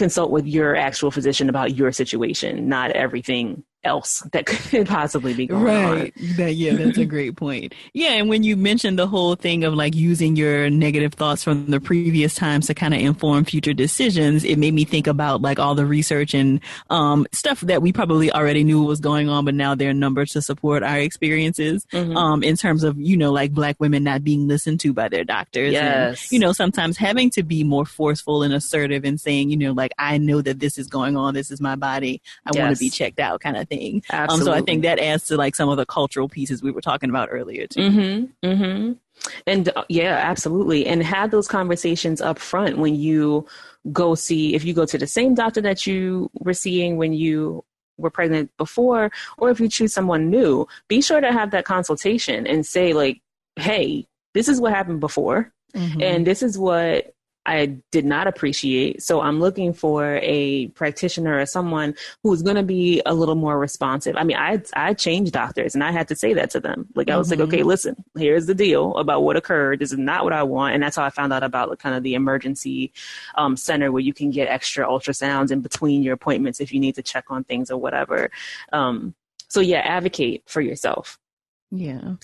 [0.00, 5.46] consult with your actual physician about your situation, not everything else that could possibly be
[5.46, 6.12] going right.
[6.16, 6.36] on.
[6.36, 7.74] That, yeah, that's a great point.
[7.94, 11.66] Yeah, and when you mentioned the whole thing of like using your negative thoughts from
[11.66, 15.58] the previous times to kind of inform future decisions, it made me think about like
[15.58, 19.54] all the research and um, stuff that we probably already knew was going on, but
[19.54, 22.16] now there are numbers to support our experiences mm-hmm.
[22.16, 25.24] um, in terms of, you know, like black women not being listened to by their
[25.24, 25.72] doctors.
[25.72, 26.24] Yes.
[26.24, 29.72] And, you know, sometimes having to be more forceful and assertive and saying, you know,
[29.72, 31.34] like, I know that this is going on.
[31.34, 32.20] This is my body.
[32.44, 32.62] I yes.
[32.62, 34.02] want to be checked out kind of thing.
[34.10, 36.80] Um, so I think that adds to like some of the cultural pieces we were
[36.80, 37.80] talking about earlier too.
[37.80, 38.92] Mm-hmm, mm-hmm.
[39.46, 40.86] And uh, yeah, absolutely.
[40.86, 43.46] And have those conversations up front when you
[43.92, 47.64] go see, if you go to the same doctor that you were seeing when you
[47.96, 52.46] were pregnant before, or if you choose someone new, be sure to have that consultation
[52.46, 53.20] and say like,
[53.56, 55.52] hey, this is what happened before.
[55.74, 56.02] Mm-hmm.
[56.02, 57.14] And this is what
[57.50, 59.02] I did not appreciate.
[59.02, 63.58] So I'm looking for a practitioner or someone who's going to be a little more
[63.58, 64.16] responsive.
[64.16, 66.86] I mean, I I changed doctors and I had to say that to them.
[66.94, 67.40] Like I was mm-hmm.
[67.40, 69.80] like, okay, listen, here's the deal about what occurred.
[69.80, 71.96] This is not what I want, and that's how I found out about like, kind
[71.96, 72.92] of the emergency
[73.34, 76.94] um, center where you can get extra ultrasounds in between your appointments if you need
[76.94, 78.30] to check on things or whatever.
[78.72, 79.14] Um,
[79.48, 81.18] so yeah, advocate for yourself.
[81.72, 82.14] Yeah.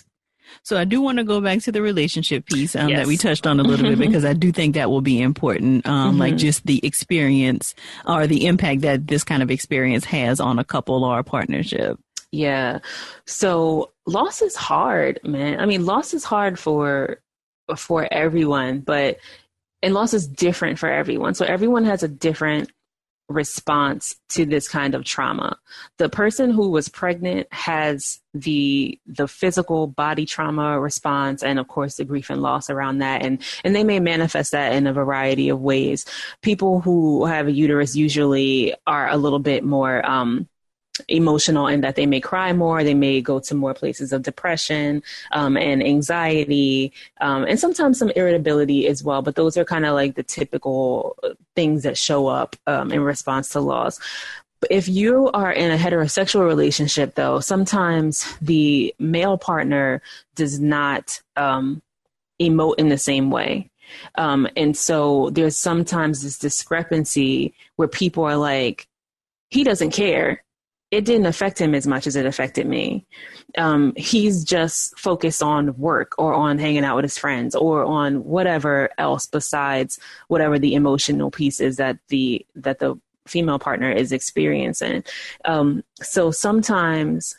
[0.62, 2.98] So I do want to go back to the relationship piece um, yes.
[2.98, 5.86] that we touched on a little bit because I do think that will be important.
[5.86, 6.20] Um, mm-hmm.
[6.20, 7.74] Like just the experience
[8.06, 11.98] or the impact that this kind of experience has on a couple or a partnership.
[12.32, 12.80] Yeah.
[13.26, 15.60] So loss is hard, man.
[15.60, 17.20] I mean, loss is hard for
[17.76, 19.18] for everyone, but
[19.82, 21.34] and loss is different for everyone.
[21.34, 22.70] So everyone has a different
[23.28, 25.58] response to this kind of trauma.
[25.98, 31.96] The person who was pregnant has the the physical body trauma response and of course
[31.96, 35.48] the grief and loss around that and and they may manifest that in a variety
[35.48, 36.04] of ways.
[36.42, 40.48] People who have a uterus usually are a little bit more um
[41.08, 45.02] emotional in that they may cry more, they may go to more places of depression
[45.32, 49.22] um, and anxiety, um, and sometimes some irritability as well.
[49.22, 51.16] But those are kind of like the typical
[51.54, 54.00] things that show up um, in response to loss.
[54.70, 60.02] if you are in a heterosexual relationship, though, sometimes the male partner
[60.34, 61.82] does not um,
[62.40, 63.70] emote in the same way.
[64.16, 68.88] Um, and so there's sometimes this discrepancy where people are like,
[69.50, 70.42] he doesn't care.
[70.90, 73.06] It didn't affect him as much as it affected me.
[73.58, 78.24] Um, he's just focused on work or on hanging out with his friends or on
[78.24, 82.96] whatever else besides whatever the emotional piece is that the that the
[83.26, 85.02] female partner is experiencing.
[85.44, 87.34] Um, so sometimes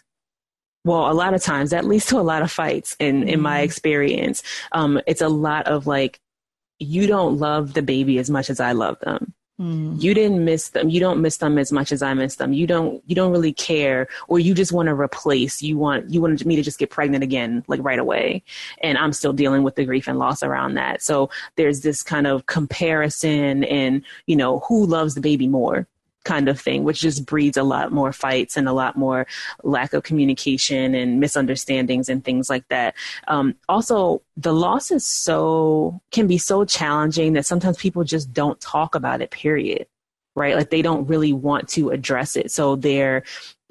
[0.88, 3.58] well, a lot of times that leads to a lot of fights in, in my
[3.58, 3.66] mm-hmm.
[3.66, 4.42] experience.
[4.72, 6.20] Um, it's a lot of like,
[6.80, 9.34] you don't love the baby as much as I love them.
[9.60, 10.02] Mm.
[10.02, 10.90] You didn't miss them.
[10.90, 12.54] You don't miss them as much as I miss them.
[12.54, 13.02] You don't.
[13.08, 15.64] You don't really care, or you just want to replace.
[15.64, 16.12] You want.
[16.12, 18.44] You wanted me to just get pregnant again, like right away,
[18.84, 21.02] and I'm still dealing with the grief and loss around that.
[21.02, 25.88] So there's this kind of comparison, and you know, who loves the baby more?
[26.28, 29.26] Kind of thing, which just breeds a lot more fights and a lot more
[29.64, 32.96] lack of communication and misunderstandings and things like that.
[33.30, 38.60] Um, also, the loss is so, can be so challenging that sometimes people just don't
[38.60, 39.88] talk about it, period.
[40.36, 40.56] Right?
[40.56, 42.52] Like they don't really want to address it.
[42.52, 43.24] So they're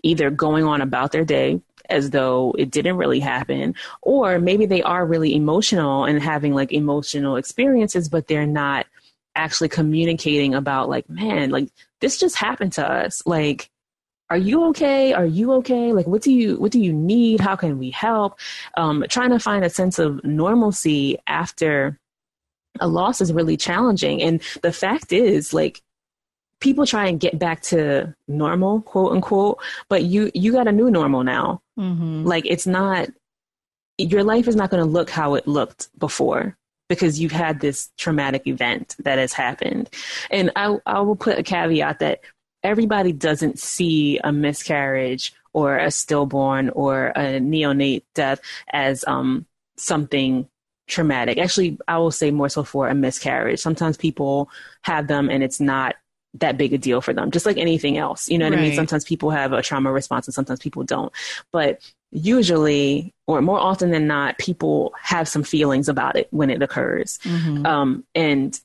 [0.02, 4.82] either going on about their day, as though it didn't really happen or maybe they
[4.82, 8.86] are really emotional and having like emotional experiences but they're not
[9.36, 11.68] actually communicating about like man like
[12.00, 13.22] this just happened to us.
[13.26, 13.70] Like
[14.28, 15.12] are you okay?
[15.12, 15.92] Are you okay?
[15.92, 17.40] Like what do you what do you need?
[17.40, 18.38] How can we help?
[18.76, 21.98] Um, trying to find a sense of normalcy after
[22.80, 24.20] a loss is really challenging.
[24.22, 25.80] And the fact is like
[26.60, 30.90] people try and get back to normal quote unquote but you you got a new
[30.90, 31.60] normal now.
[31.78, 32.24] Mm-hmm.
[32.24, 33.10] like it's not
[33.98, 36.56] your life is not going to look how it looked before
[36.88, 39.90] because you've had this traumatic event that has happened.
[40.30, 42.20] And I, I will put a caveat that
[42.62, 48.40] everybody doesn't see a miscarriage or a stillborn or a neonate death
[48.72, 49.46] as um,
[49.76, 50.48] something
[50.86, 51.38] traumatic.
[51.38, 53.60] Actually, I will say more so for a miscarriage.
[53.60, 54.50] Sometimes people
[54.82, 55.96] have them and it's not
[56.34, 58.28] that big a deal for them, just like anything else.
[58.28, 58.60] You know what right.
[58.60, 58.76] I mean?
[58.76, 61.12] Sometimes people have a trauma response and sometimes people don't.
[61.52, 66.62] But usually, or more often than not, people have some feelings about it when it
[66.62, 67.18] occurs.
[67.24, 67.66] Mm-hmm.
[67.66, 68.58] Um, and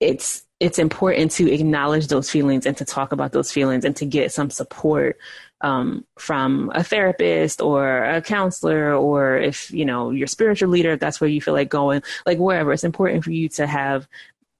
[0.00, 4.06] it's it's important to acknowledge those feelings and to talk about those feelings and to
[4.06, 5.18] get some support
[5.60, 11.00] um, from a therapist or a counselor or if you know your spiritual leader if
[11.00, 14.06] that's where you feel like going like wherever it's important for you to have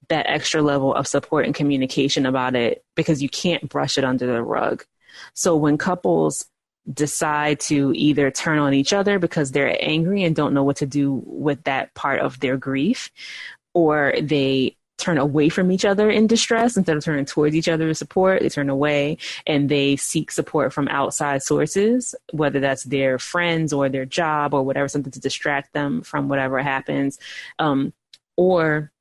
[0.09, 4.27] that extra level of support and communication about it because you can't brush it under
[4.27, 4.85] the rug.
[5.33, 6.47] So when couples
[6.93, 10.87] decide to either turn on each other because they're angry and don't know what to
[10.87, 13.11] do with that part of their grief,
[13.73, 16.77] or they turn away from each other in distress.
[16.77, 20.73] Instead of turning towards each other to support they turn away and they seek support
[20.73, 25.73] from outside sources whether that's their friends or their job or whatever something to distract
[25.73, 27.19] them from whatever happens.
[27.59, 27.93] Um,
[28.37, 28.93] or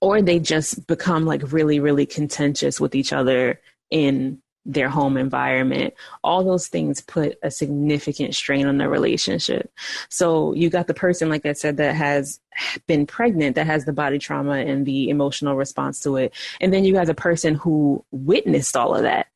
[0.00, 5.94] or they just become like really, really contentious with each other in their home environment.
[6.22, 9.72] All those things put a significant strain on the relationship.
[10.08, 12.40] So you got the person, like I said, that has
[12.86, 16.32] been pregnant, that has the body trauma and the emotional response to it.
[16.60, 19.26] And then you have the person who witnessed all of that,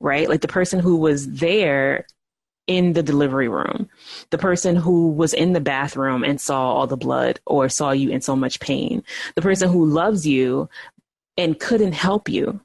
[0.00, 0.28] right?
[0.28, 2.06] Like the person who was there
[2.66, 3.88] in the delivery room,
[4.30, 8.10] the person who was in the bathroom and saw all the blood or saw you
[8.10, 9.02] in so much pain,
[9.34, 10.68] the person who loves you
[11.36, 12.60] and couldn't help you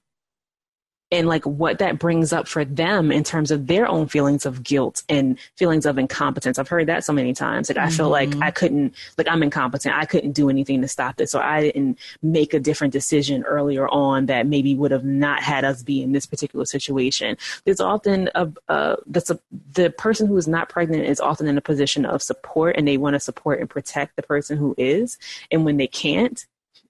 [1.11, 4.63] and like what that brings up for them in terms of their own feelings of
[4.63, 6.59] guilt and feelings of incompetence.
[6.59, 7.69] I've heard that so many times.
[7.69, 7.87] Like mm-hmm.
[7.87, 8.43] I feel like mm-hmm.
[8.43, 9.95] I couldn't, like I'm incompetent.
[9.95, 11.31] I couldn't do anything to stop this.
[11.31, 15.65] So I didn't make a different decision earlier on that maybe would have not had
[15.65, 17.37] us be in this particular situation.
[17.65, 19.39] There's often a, uh, that's a,
[19.73, 22.97] the person who is not pregnant is often in a position of support and they
[22.97, 25.17] want to support and protect the person who is.
[25.49, 26.45] And when they can't,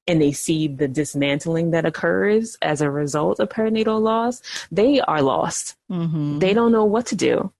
[0.10, 4.42] and they see the dismantling that occurs as a result of perinatal loss,
[4.72, 5.76] they are lost.
[5.92, 6.40] Mm-hmm.
[6.40, 7.54] They don't know what to do.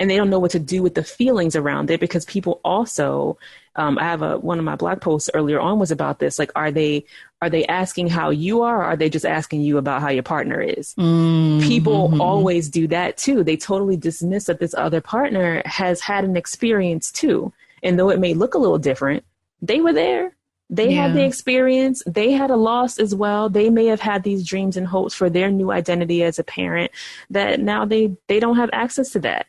[0.00, 3.38] And they don't know what to do with the feelings around it because people also,
[3.76, 6.40] um, I have a, one of my blog posts earlier on was about this.
[6.40, 7.06] Like, are they,
[7.40, 10.24] are they asking how you are or are they just asking you about how your
[10.24, 10.92] partner is?
[10.94, 11.66] Mm-hmm.
[11.66, 13.44] People always do that too.
[13.44, 17.52] They totally dismiss that this other partner has had an experience too.
[17.82, 19.24] And though it may look a little different,
[19.62, 20.35] they were there
[20.68, 21.02] they yeah.
[21.02, 22.02] had the experience.
[22.06, 23.48] They had a loss as well.
[23.48, 26.90] They may have had these dreams and hopes for their new identity as a parent
[27.30, 29.46] that now they, they don't have access to that.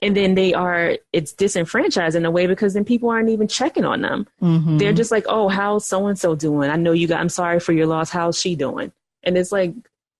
[0.00, 3.84] And then they are, it's disenfranchised in a way because then people aren't even checking
[3.84, 4.28] on them.
[4.40, 4.78] Mm-hmm.
[4.78, 6.70] They're just like, oh, how's so and so doing?
[6.70, 8.08] I know you got, I'm sorry for your loss.
[8.08, 8.92] How's she doing?
[9.24, 9.74] And it's like,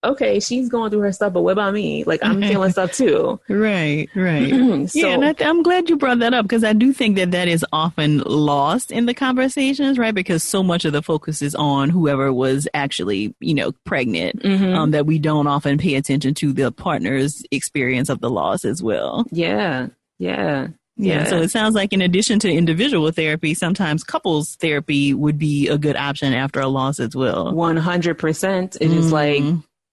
[0.05, 2.05] okay, she's going through her stuff, but what about me?
[2.05, 3.41] Like I'm feeling stuff too.
[3.49, 4.49] Right, right.
[4.91, 7.31] so, yeah, and I, am glad you brought that up because I do think that
[7.33, 10.15] that is often lost in the conversations, right?
[10.15, 14.75] Because so much of the focus is on whoever was actually, you know, pregnant, mm-hmm.
[14.75, 18.83] um, that we don't often pay attention to the partner's experience of the loss as
[18.83, 19.27] well.
[19.31, 19.89] Yeah,
[20.19, 20.69] yeah.
[21.01, 25.69] Yeah, so it sounds like in addition to individual therapy, sometimes couples therapy would be
[25.69, 27.53] a good option after a loss as well.
[27.53, 28.77] 100%.
[28.81, 28.99] It mm-hmm.
[28.99, 29.45] is like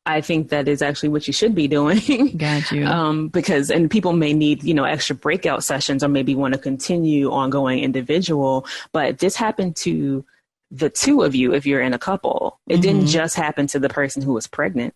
[0.06, 2.38] I think that is actually what you should be doing.
[2.38, 2.86] Got you.
[2.86, 6.60] um, because, and people may need, you know, extra breakout sessions or maybe want to
[6.60, 10.24] continue ongoing individual, but this happened to
[10.72, 12.60] the two of you if you're in a couple.
[12.68, 12.82] It mm-hmm.
[12.82, 14.94] didn't just happen to the person who was pregnant.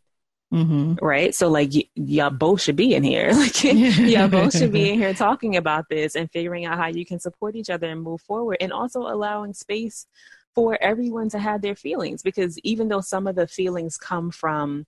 [0.53, 0.95] Mm-hmm.
[1.05, 1.33] Right.
[1.35, 3.31] So like y- y'all both should be in here.
[3.39, 7.05] Like y'all both should be in here talking about this and figuring out how you
[7.05, 10.07] can support each other and move forward and also allowing space
[10.59, 14.85] for everyone to have their feelings because even though some of the feelings come from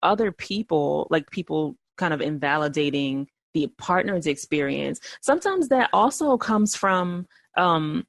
[0.00, 7.26] other people, like people kind of invalidating the partner's experience, sometimes that also comes from
[7.56, 8.06] um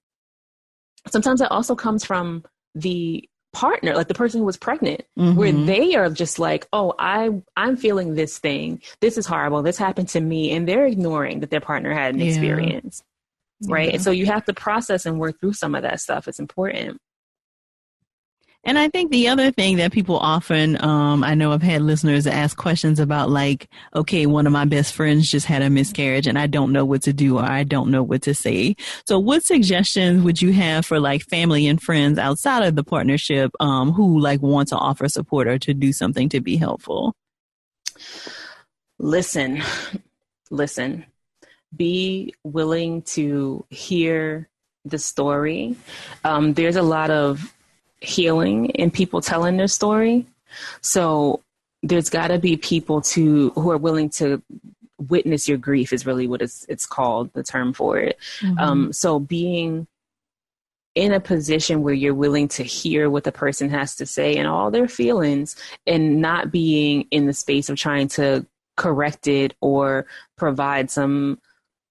[1.09, 2.43] sometimes that also comes from
[2.75, 5.35] the partner like the person who was pregnant mm-hmm.
[5.35, 9.77] where they are just like oh i i'm feeling this thing this is horrible this
[9.77, 12.27] happened to me and they're ignoring that their partner had an yeah.
[12.27, 13.01] experience
[13.67, 13.93] right?
[13.93, 16.27] And so you have to process and work through some of that stuff.
[16.27, 16.99] It's important.
[18.65, 22.27] And I think the other thing that people often, um, I know I've had listeners
[22.27, 26.37] ask questions about like, okay, one of my best friends just had a miscarriage and
[26.37, 28.75] I don't know what to do or I don't know what to say.
[29.07, 33.51] So what suggestions would you have for like family and friends outside of the partnership,
[33.61, 37.15] um, who like want to offer support or to do something to be helpful?
[38.99, 39.63] Listen,
[40.51, 41.05] listen
[41.75, 44.49] be willing to hear
[44.85, 45.75] the story.
[46.23, 47.53] Um, there's a lot of
[48.01, 50.25] healing in people telling their story.
[50.81, 51.43] So
[51.83, 54.41] there's got to be people to who are willing to
[54.97, 58.17] witness your grief is really what it's it's called the term for it.
[58.41, 58.59] Mm-hmm.
[58.59, 59.87] Um, so being
[60.95, 64.47] in a position where you're willing to hear what the person has to say and
[64.47, 65.55] all their feelings
[65.87, 68.45] and not being in the space of trying to
[68.75, 70.05] correct it or
[70.35, 71.39] provide some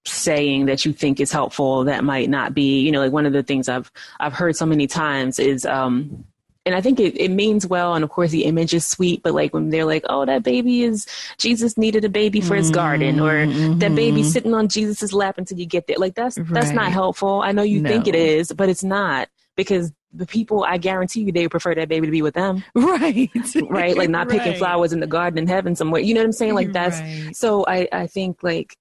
[0.09, 3.33] saying that you think is helpful that might not be you know like one of
[3.33, 6.25] the things i've i've heard so many times is um
[6.65, 9.23] and I think it, it means well, and of course the image is sweet.
[9.23, 11.07] But like when they're like, "Oh, that baby is
[11.37, 13.79] Jesus needed a baby for his mm-hmm, garden," or mm-hmm.
[13.79, 16.47] "That baby sitting on Jesus's lap until you get there," like that's right.
[16.49, 17.41] that's not helpful.
[17.41, 17.89] I know you no.
[17.89, 21.89] think it is, but it's not because the people I guarantee you they prefer that
[21.89, 22.63] baby to be with them.
[22.75, 23.29] Right.
[23.69, 23.97] right.
[23.97, 24.57] Like not picking right.
[24.57, 26.01] flowers in the garden in heaven somewhere.
[26.01, 26.53] You know what I'm saying?
[26.55, 27.35] Like that's right.
[27.35, 28.75] so I, I think like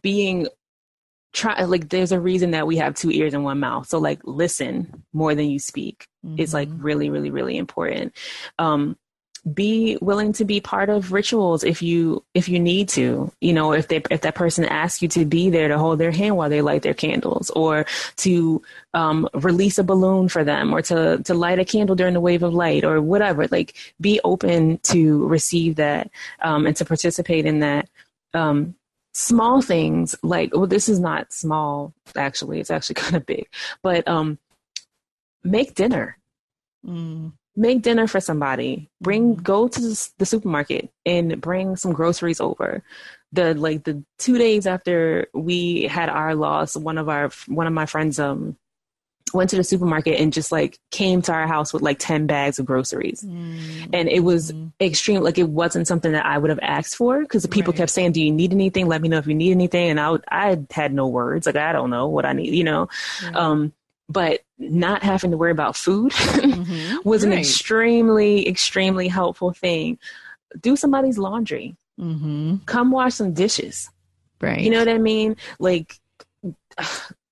[0.00, 0.48] being
[1.32, 4.20] try like there's a reason that we have two ears and one mouth so like
[4.24, 6.38] listen more than you speak mm-hmm.
[6.38, 6.82] is like mm-hmm.
[6.82, 8.14] really really really important
[8.58, 8.96] um
[9.54, 13.72] be willing to be part of rituals if you if you need to you know
[13.72, 16.48] if they if that person asks you to be there to hold their hand while
[16.48, 17.84] they light their candles or
[18.16, 18.62] to
[18.94, 22.44] um, release a balloon for them or to to light a candle during the wave
[22.44, 26.08] of light or whatever like be open to receive that
[26.42, 27.88] um, and to participate in that
[28.34, 28.76] um,
[29.12, 33.46] small things like well this is not small actually it's actually kind of big
[33.82, 34.38] but um
[35.44, 36.16] make dinner
[36.86, 37.32] mm.
[37.54, 39.42] make dinner for somebody bring mm.
[39.42, 39.80] go to
[40.18, 42.82] the supermarket and bring some groceries over
[43.32, 47.72] the like the two days after we had our loss one of our one of
[47.72, 48.56] my friends um
[49.32, 52.58] went to the supermarket and just like came to our house with like 10 bags
[52.58, 53.22] of groceries.
[53.22, 53.90] Mm-hmm.
[53.92, 54.68] And it was mm-hmm.
[54.80, 55.22] extreme.
[55.22, 57.78] Like it wasn't something that I would have asked for because the people right.
[57.78, 58.86] kept saying, do you need anything?
[58.86, 59.90] Let me know if you need anything.
[59.90, 61.46] And I, would, I had no words.
[61.46, 62.88] Like, I don't know what I need, you know?
[63.34, 63.72] Um,
[64.08, 66.96] but not having to worry about food mm-hmm.
[67.08, 67.32] was right.
[67.32, 69.98] an extremely, extremely helpful thing.
[70.60, 71.76] Do somebody's laundry.
[71.98, 72.56] Mm-hmm.
[72.66, 73.90] Come wash some dishes.
[74.40, 74.60] Right.
[74.60, 75.36] You know what I mean?
[75.58, 75.98] Like,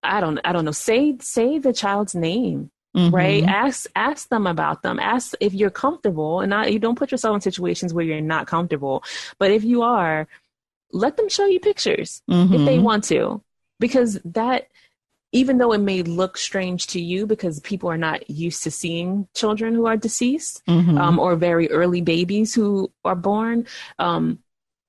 [0.03, 0.72] I don't I don't know.
[0.72, 2.70] Say say the child's name.
[2.96, 3.14] Mm-hmm.
[3.14, 3.44] Right.
[3.44, 4.98] Ask ask them about them.
[4.98, 8.46] Ask if you're comfortable and not you don't put yourself in situations where you're not
[8.46, 9.05] comfortable.
[9.38, 10.26] But if you are,
[10.92, 12.53] let them show you pictures mm-hmm.
[12.53, 12.84] if they mm-hmm.
[12.84, 13.42] want to.
[13.78, 14.68] Because that
[15.32, 19.28] even though it may look strange to you because people are not used to seeing
[19.34, 20.98] children who are deceased mm-hmm.
[20.98, 23.66] um, or very early babies who are born,
[24.01, 24.40] um,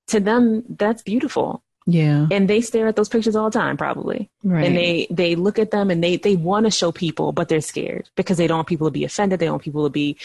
[0.08, 2.26] to them that's beautiful yeah.
[2.30, 4.30] And they stare at those pictures all the time, probably.
[4.42, 4.66] Right.
[4.66, 7.60] And they, they look at them and they, they want to show people, but they're
[7.60, 9.40] scared because they don't want people to be offended.
[9.40, 10.16] They don't want people to be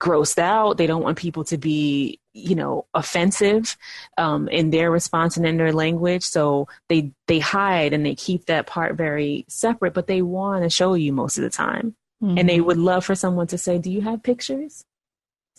[0.00, 0.76] grossed out.
[0.76, 3.76] They don't want people to be, you know, offensive
[4.18, 6.24] um, in their response and in their language.
[6.24, 10.70] So they, they hide and they keep that part very separate, but they want to
[10.70, 11.94] show you most of the time.
[12.22, 12.38] Mm-hmm.
[12.38, 14.84] And they would love for someone to say, do you have pictures?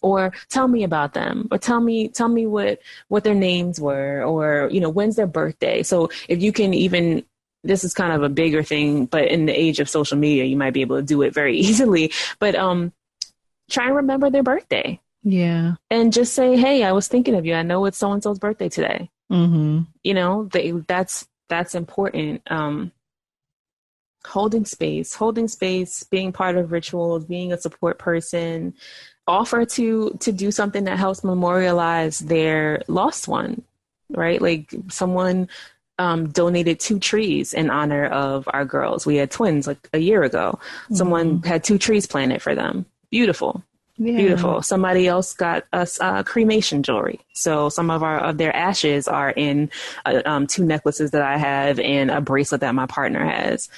[0.03, 4.23] Or tell me about them or tell me tell me what what their names were
[4.23, 5.81] or you know when's their birthday.
[5.81, 7.25] So if you can even
[7.63, 10.57] this is kind of a bigger thing but in the age of social media you
[10.57, 12.11] might be able to do it very easily.
[12.37, 12.91] But um
[13.71, 14.99] try and remember their birthday.
[15.23, 15.75] Yeah.
[15.89, 17.55] And just say hey i was thinking of you.
[17.55, 19.09] I know it's so and so's birthday today.
[19.31, 19.83] Mm-hmm.
[20.03, 22.43] you know they that's that's important.
[22.51, 22.91] Um
[24.25, 28.73] holding space holding space being part of rituals being a support person
[29.27, 33.63] offer to to do something that helps memorialize their lost one
[34.15, 34.41] right?
[34.41, 35.49] Like someone
[35.99, 39.05] um, donated two trees in honor of our girls.
[39.05, 40.59] We had twins like a year ago.
[40.59, 40.95] Mm-hmm.
[40.95, 42.85] someone had two trees planted for them.
[43.11, 43.63] Beautiful.
[43.97, 44.17] Yeah.
[44.17, 44.63] beautiful.
[44.63, 47.19] Somebody else got us uh, cremation jewelry.
[47.33, 49.69] So some of our of their ashes are in
[50.05, 53.69] uh, um, two necklaces that i have and a bracelet that my partner has.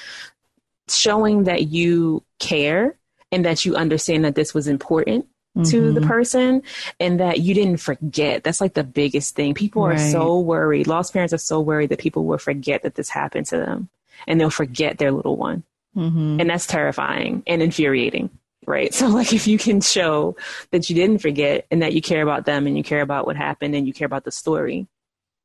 [0.88, 2.96] Showing that you care
[3.32, 5.70] and that you understand that this was important mm-hmm.
[5.70, 6.10] to the mm-hmm.
[6.10, 6.64] person
[7.00, 8.44] and that you didn't forget.
[8.44, 9.54] That's like the biggest thing.
[9.54, 9.96] People right.
[9.96, 10.88] are so worried.
[10.88, 13.90] Lost parents are so worried that people will forget that this happened to them
[14.28, 15.64] and they'll forget their little one.
[15.96, 16.42] Mm-hmm.
[16.42, 18.30] And that's terrifying and infuriating.
[18.68, 18.94] Right.
[18.96, 20.36] So, like, if you can show
[20.72, 23.36] that you didn't forget and that you care about them and you care about what
[23.36, 24.88] happened and you care about the story,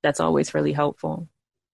[0.03, 1.29] that's always really helpful.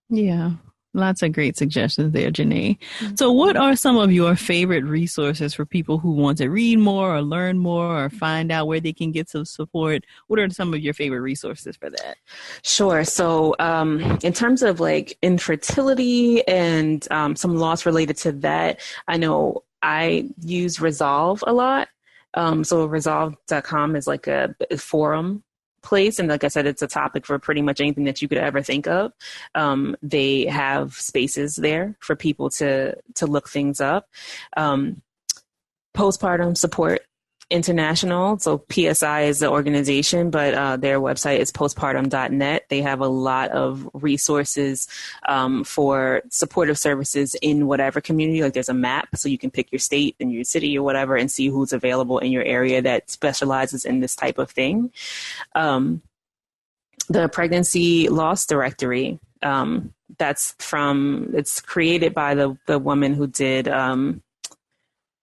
[0.08, 0.52] Yeah.
[0.96, 2.78] Lots of great suggestions there, Janae.
[3.16, 7.14] So, what are some of your favorite resources for people who want to read more
[7.14, 10.04] or learn more or find out where they can get some support?
[10.28, 12.16] What are some of your favorite resources for that?
[12.62, 13.04] Sure.
[13.04, 19.18] So, um, in terms of like infertility and um, some loss related to that, I
[19.18, 21.88] know I use Resolve a lot.
[22.32, 25.44] Um, so, resolve.com is like a forum
[25.86, 26.18] place.
[26.18, 28.60] And like I said, it's a topic for pretty much anything that you could ever
[28.60, 29.12] think of.
[29.54, 34.08] Um, they have spaces there for people to to look things up.
[34.56, 35.02] Um,
[35.96, 37.05] postpartum support
[37.48, 38.38] International.
[38.40, 42.64] So PSI is the organization, but uh, their website is postpartum.net.
[42.68, 44.88] They have a lot of resources
[45.28, 48.42] um, for supportive services in whatever community.
[48.42, 51.14] Like there's a map, so you can pick your state and your city or whatever
[51.14, 54.90] and see who's available in your area that specializes in this type of thing.
[55.54, 56.02] Um,
[57.08, 59.20] the pregnancy loss directory.
[59.42, 64.22] Um, that's from it's created by the the woman who did um,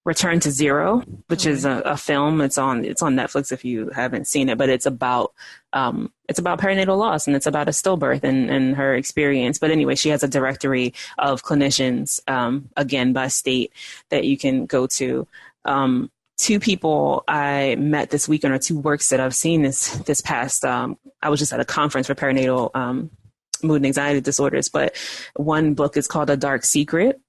[0.05, 2.41] Return to Zero, which is a, a, film.
[2.41, 5.33] It's on it's on Netflix if you haven't seen it, but it's about
[5.71, 9.59] um, it's about perinatal loss and it's about a stillbirth and, and her experience.
[9.59, 13.71] But anyway, she has a directory of clinicians, um, again by state,
[14.09, 15.25] that you can go to.
[15.63, 20.19] Um, two people I met this weekend, or two works that I've seen this this
[20.19, 20.65] past.
[20.65, 23.09] Um, I was just at a conference for perinatal um,
[23.63, 24.95] mood and anxiety disorders, but
[25.37, 27.21] one book is called A Dark Secret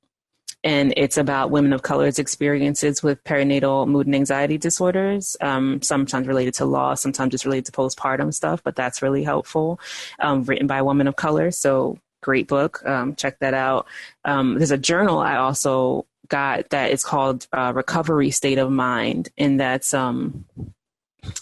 [0.65, 6.27] and it's about women of color's experiences with perinatal mood and anxiety disorders, um, sometimes
[6.27, 9.79] related to loss, sometimes just related to postpartum stuff, but that's really helpful.
[10.19, 12.85] Um, written by a woman of color, so great book.
[12.87, 13.87] Um, check that out.
[14.25, 19.29] Um, there's a journal I also got that is called uh, Recovery State of Mind,
[19.37, 20.47] and that's um,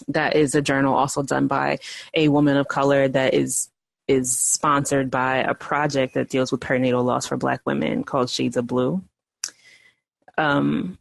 [0.09, 1.79] that is a journal also done by
[2.13, 3.69] a woman of color that is
[4.09, 8.57] is sponsored by a project that deals with perinatal loss for Black women called Shades
[8.57, 9.01] of Blue
[10.37, 10.97] um,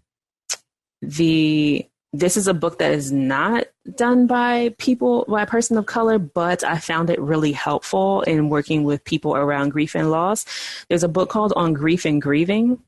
[1.01, 3.65] the this is a book that is not
[3.95, 8.49] done by people by a person of color but i found it really helpful in
[8.49, 10.45] working with people around grief and loss.
[10.89, 12.79] There's a book called on grief and grieving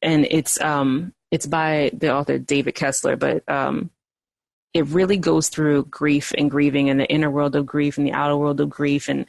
[0.00, 3.90] and it's um it's by the author david kessler but um
[4.74, 8.12] it really goes through grief and grieving and the inner world of grief and the
[8.12, 9.26] outer world of grief and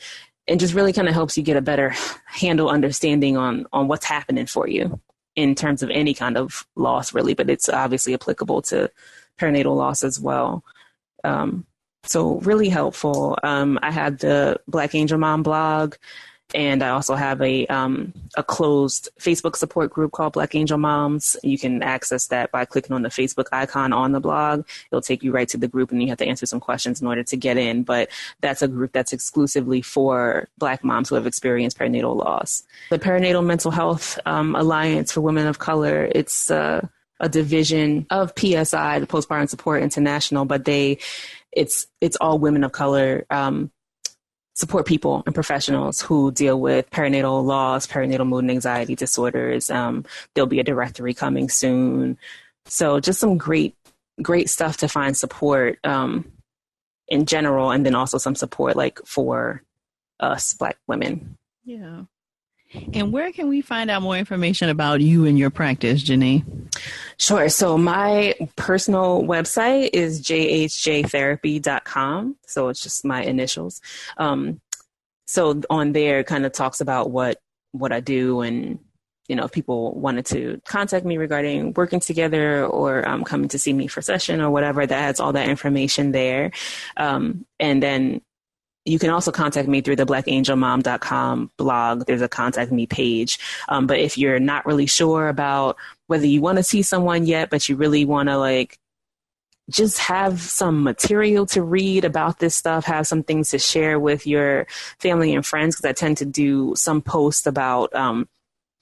[0.47, 1.93] and just really kind of helps you get a better
[2.25, 4.99] handle understanding on on what's happening for you
[5.35, 8.89] in terms of any kind of loss, really, but it's obviously applicable to
[9.39, 10.63] perinatal loss as well.
[11.23, 11.65] Um,
[12.03, 13.37] so really helpful.
[13.43, 15.95] Um, I had the Black Angel Mom blog,
[16.53, 21.35] and I also have a um, a closed Facebook support group called Black Angel Moms.
[21.43, 24.65] You can access that by clicking on the Facebook icon on the blog.
[24.91, 27.07] It'll take you right to the group, and you have to answer some questions in
[27.07, 27.83] order to get in.
[27.83, 28.09] But
[28.41, 32.63] that's a group that's exclusively for Black moms who have experienced perinatal loss.
[32.89, 36.09] The Perinatal Mental Health um, Alliance for Women of Color.
[36.13, 36.87] It's uh,
[37.19, 40.99] a division of PSI, the Postpartum Support International, but they
[41.51, 43.71] it's it's all women of color um,
[44.55, 49.69] support people and professionals who deal with perinatal loss, perinatal mood and anxiety disorders.
[49.69, 52.17] Um, there'll be a directory coming soon.
[52.65, 53.75] So just some great,
[54.21, 56.31] great stuff to find support um,
[57.07, 59.63] in general, and then also some support like for
[60.19, 61.37] us Black women.
[61.65, 62.03] Yeah.
[62.93, 66.43] And where can we find out more information about you and your practice, Janae?
[67.17, 67.49] Sure.
[67.49, 72.37] So my personal website is jhjtherapy.com.
[72.47, 73.81] So it's just my initials.
[74.17, 74.61] Um,
[75.25, 77.39] so on there it kind of talks about what
[77.71, 78.79] what I do and
[79.27, 83.59] you know if people wanted to contact me regarding working together or um, coming to
[83.59, 86.51] see me for session or whatever that has all that information there
[86.97, 88.21] um, and then
[88.85, 92.05] you can also contact me through the blackangelmom.com blog.
[92.05, 93.39] There's a contact me page.
[93.69, 95.77] Um, but if you're not really sure about
[96.07, 98.77] whether you want to see someone yet, but you really want to like
[99.69, 104.27] just have some material to read about this stuff, have some things to share with
[104.27, 104.67] your
[104.99, 108.27] family and friends, because I tend to do some posts about um,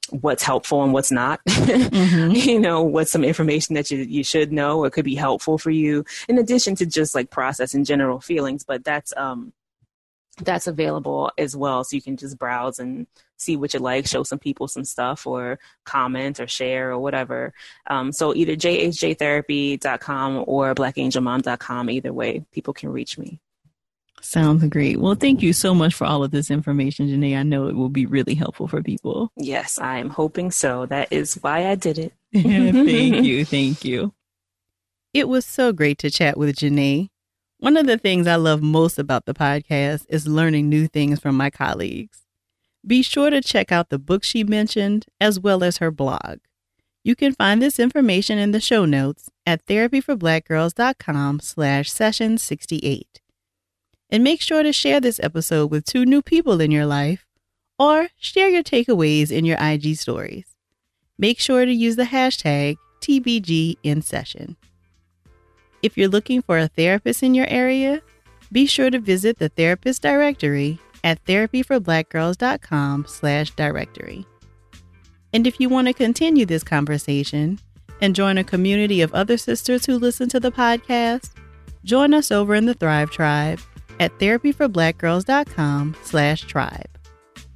[0.09, 1.39] what's helpful and what's not.
[1.47, 2.31] mm-hmm.
[2.31, 5.69] you know, what's some information that you, you should know or could be helpful for
[5.69, 8.63] you, in addition to just like processing general feelings.
[8.63, 9.53] But that's um,
[10.37, 11.83] that's available as well.
[11.83, 13.07] So you can just browse and
[13.37, 17.53] see what you like, show some people some stuff or comment or share or whatever.
[17.87, 23.39] Um, so either jhjtherapy.com or blackangelmom.com, either way, people can reach me.
[24.21, 24.99] Sounds great.
[24.99, 27.35] Well, thank you so much for all of this information, Janae.
[27.35, 29.31] I know it will be really helpful for people.
[29.35, 30.85] Yes, I am hoping so.
[30.85, 32.13] That is why I did it.
[32.33, 32.45] thank
[33.25, 33.43] you.
[33.45, 34.13] Thank you.
[35.13, 37.09] It was so great to chat with Janae.
[37.61, 41.37] One of the things I love most about the podcast is learning new things from
[41.37, 42.23] my colleagues.
[42.83, 46.39] Be sure to check out the book she mentioned as well as her blog.
[47.03, 53.21] You can find this information in the show notes at therapyforblackgirls.com slash session 68.
[54.09, 57.27] And make sure to share this episode with two new people in your life
[57.77, 60.55] or share your takeaways in your IG stories.
[61.19, 64.57] Make sure to use the hashtag TBG in session.
[65.81, 68.01] If you're looking for a therapist in your area,
[68.51, 74.25] be sure to visit the therapist directory at therapyforblackgirls.com slash directory.
[75.33, 77.59] And if you want to continue this conversation
[78.01, 81.31] and join a community of other sisters who listen to the podcast,
[81.83, 83.59] join us over in the Thrive Tribe
[83.99, 86.89] at therapyforblackgirls.com slash tribe.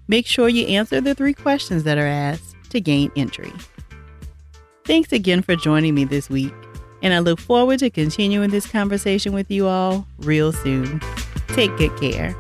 [0.08, 3.52] Make sure you answer the three questions that are asked to gain entry.
[4.86, 6.54] Thanks again for joining me this week
[7.06, 11.00] and I look forward to continuing this conversation with you all real soon.
[11.50, 12.36] Take good care.